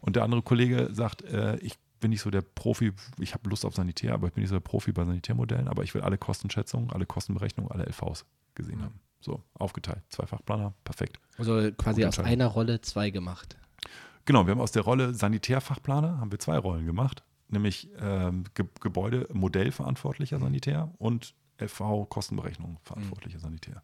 Und 0.00 0.16
der 0.16 0.24
andere 0.24 0.42
Kollege 0.42 0.88
sagt, 0.92 1.22
äh, 1.22 1.56
ich 1.58 1.74
bin 2.00 2.10
nicht 2.10 2.20
so 2.22 2.30
der 2.30 2.42
Profi, 2.42 2.92
ich 3.18 3.34
habe 3.34 3.50
Lust 3.50 3.64
auf 3.64 3.74
Sanitär, 3.74 4.14
aber 4.14 4.28
ich 4.28 4.32
bin 4.34 4.42
nicht 4.42 4.50
so 4.50 4.54
der 4.56 4.60
Profi 4.60 4.92
bei 4.92 5.04
Sanitärmodellen, 5.04 5.66
aber 5.68 5.82
ich 5.82 5.94
will 5.94 6.02
alle 6.02 6.16
Kostenschätzungen, 6.18 6.90
alle 6.90 7.06
Kostenberechnungen, 7.06 7.72
alle 7.72 7.84
LVs 7.86 8.24
gesehen 8.54 8.78
Mhm. 8.78 8.82
haben. 8.84 9.00
So, 9.20 9.42
aufgeteilt. 9.54 10.02
Zwei 10.10 10.26
Fachplaner, 10.26 10.74
perfekt. 10.84 11.18
Also 11.38 11.72
quasi 11.76 12.04
aus 12.04 12.20
einer 12.20 12.46
Rolle 12.46 12.80
zwei 12.82 13.10
gemacht. 13.10 13.56
Genau, 14.26 14.46
wir 14.46 14.52
haben 14.52 14.60
aus 14.60 14.70
der 14.70 14.82
Rolle 14.82 15.12
Sanitärfachplaner, 15.14 16.18
haben 16.20 16.30
wir 16.30 16.38
zwei 16.38 16.56
Rollen 16.58 16.86
gemacht, 16.86 17.24
nämlich 17.48 17.88
ähm, 17.98 18.44
Ge 18.54 18.66
Gebäude 18.80 19.28
Modellverantwortlicher 19.32 20.38
Sanitär 20.38 20.92
und 20.98 21.34
FV 21.58 22.06
Kostenberechnung 22.08 22.78
verantwortlicher 22.82 23.40
Sanitär. 23.40 23.82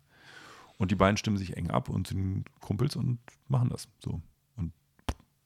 Und 0.78 0.90
die 0.90 0.96
beiden 0.96 1.16
stimmen 1.16 1.36
sich 1.36 1.56
eng 1.56 1.70
ab 1.70 1.88
und 1.88 2.08
sind 2.08 2.44
Kumpels 2.60 2.96
und 2.96 3.18
machen 3.48 3.68
das 3.68 3.88
so. 4.00 4.20
Und 4.56 4.72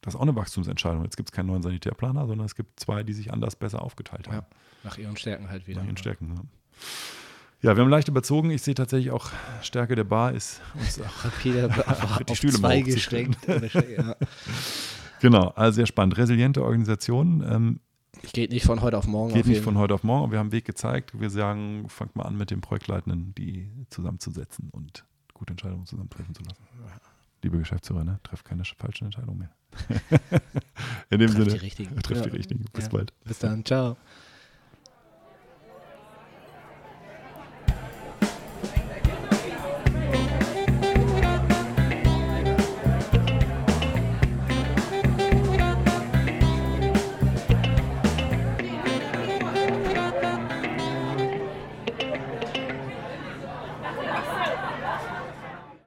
das 0.01 0.15
ist 0.15 0.19
auch 0.19 0.23
eine 0.23 0.37
Wachstumsentscheidung. 0.37 1.05
Jetzt 1.05 1.17
gibt 1.17 1.29
es 1.29 1.33
keinen 1.33 1.47
neuen 1.47 1.63
Sanitärplaner, 1.63 2.27
sondern 2.27 2.47
es 2.47 2.55
gibt 2.55 2.81
zwei, 2.81 3.03
die 3.03 3.13
sich 3.13 3.33
anders 3.33 3.57
besser 3.57 3.83
aufgeteilt 3.83 4.29
haben. 4.29 4.37
Ja, 4.37 4.47
nach 4.85 4.99
ihren 4.99 5.17
Stärken 5.17 5.51
halt 5.51 5.67
wieder. 5.67 5.81
Nach 5.81 5.87
ihren 5.87 5.97
Stärken. 5.97 6.35
Ja. 6.35 7.71
ja, 7.71 7.77
wir 7.77 7.83
haben 7.83 7.91
leicht 7.91 8.09
überzogen. 8.09 8.51
Ich 8.51 8.63
sehe 8.63 8.75
tatsächlich 8.75 9.11
auch, 9.11 9.31
Stärke 9.61 9.95
der 9.95 10.05
Bar 10.05 10.33
ist 10.33 10.63
uns 10.75 11.01
auch 11.03 11.25
Rapide 11.25 11.67
auf, 11.87 12.19
Die 12.19 12.33
auf 12.33 12.37
Stühle 12.37 12.55
zwei 12.55 12.79
ja. 12.79 14.17
Genau, 15.21 15.49
also 15.49 15.77
sehr 15.77 15.87
spannend. 15.87 16.17
Resiliente 16.17 16.63
Organisation. 16.63 17.45
Ähm, 17.47 17.81
Geht 18.33 18.51
nicht 18.51 18.65
von 18.67 18.81
heute 18.83 18.99
auf 18.99 19.07
morgen. 19.07 19.33
Geht 19.33 19.43
auf 19.45 19.49
nicht 19.49 19.63
von 19.63 19.79
heute 19.79 19.95
auf 19.95 20.03
morgen, 20.05 20.31
wir 20.33 20.39
haben 20.39 20.47
einen 20.47 20.53
Weg 20.53 20.65
gezeigt. 20.65 21.19
Wir 21.19 21.31
sagen, 21.31 21.89
fangt 21.89 22.17
mal 22.17 22.25
an 22.25 22.37
mit 22.37 22.51
den 22.51 22.61
Projektleitenden, 22.61 23.35
die 23.37 23.71
zusammenzusetzen 23.91 24.71
und 24.71 25.05
gute 25.35 25.53
Entscheidungen 25.53 25.87
zusammen 25.87 26.11
treffen 26.11 26.35
zu 26.35 26.43
lassen. 26.43 26.63
Liebe 27.43 27.59
Geschäftsführer, 27.59 28.03
ne? 28.05 28.19
trefft 28.25 28.45
keine 28.45 28.65
falschen 28.65 29.05
Entscheidungen 29.05 29.39
mehr. 29.39 29.51
In 31.11 31.21
dem 31.21 31.29
Sinne, 31.31 31.45
die 31.47 31.57
richtigen. 31.59 31.97
trefft 32.03 32.25
die 32.25 32.31
Ja. 32.31 32.35
richtigen. 32.35 32.65
Bis 32.73 32.85
Ja. 32.87 32.91
bald. 32.91 33.13
Bis 33.25 33.39
dann. 33.39 33.65
Ciao. 33.65 33.97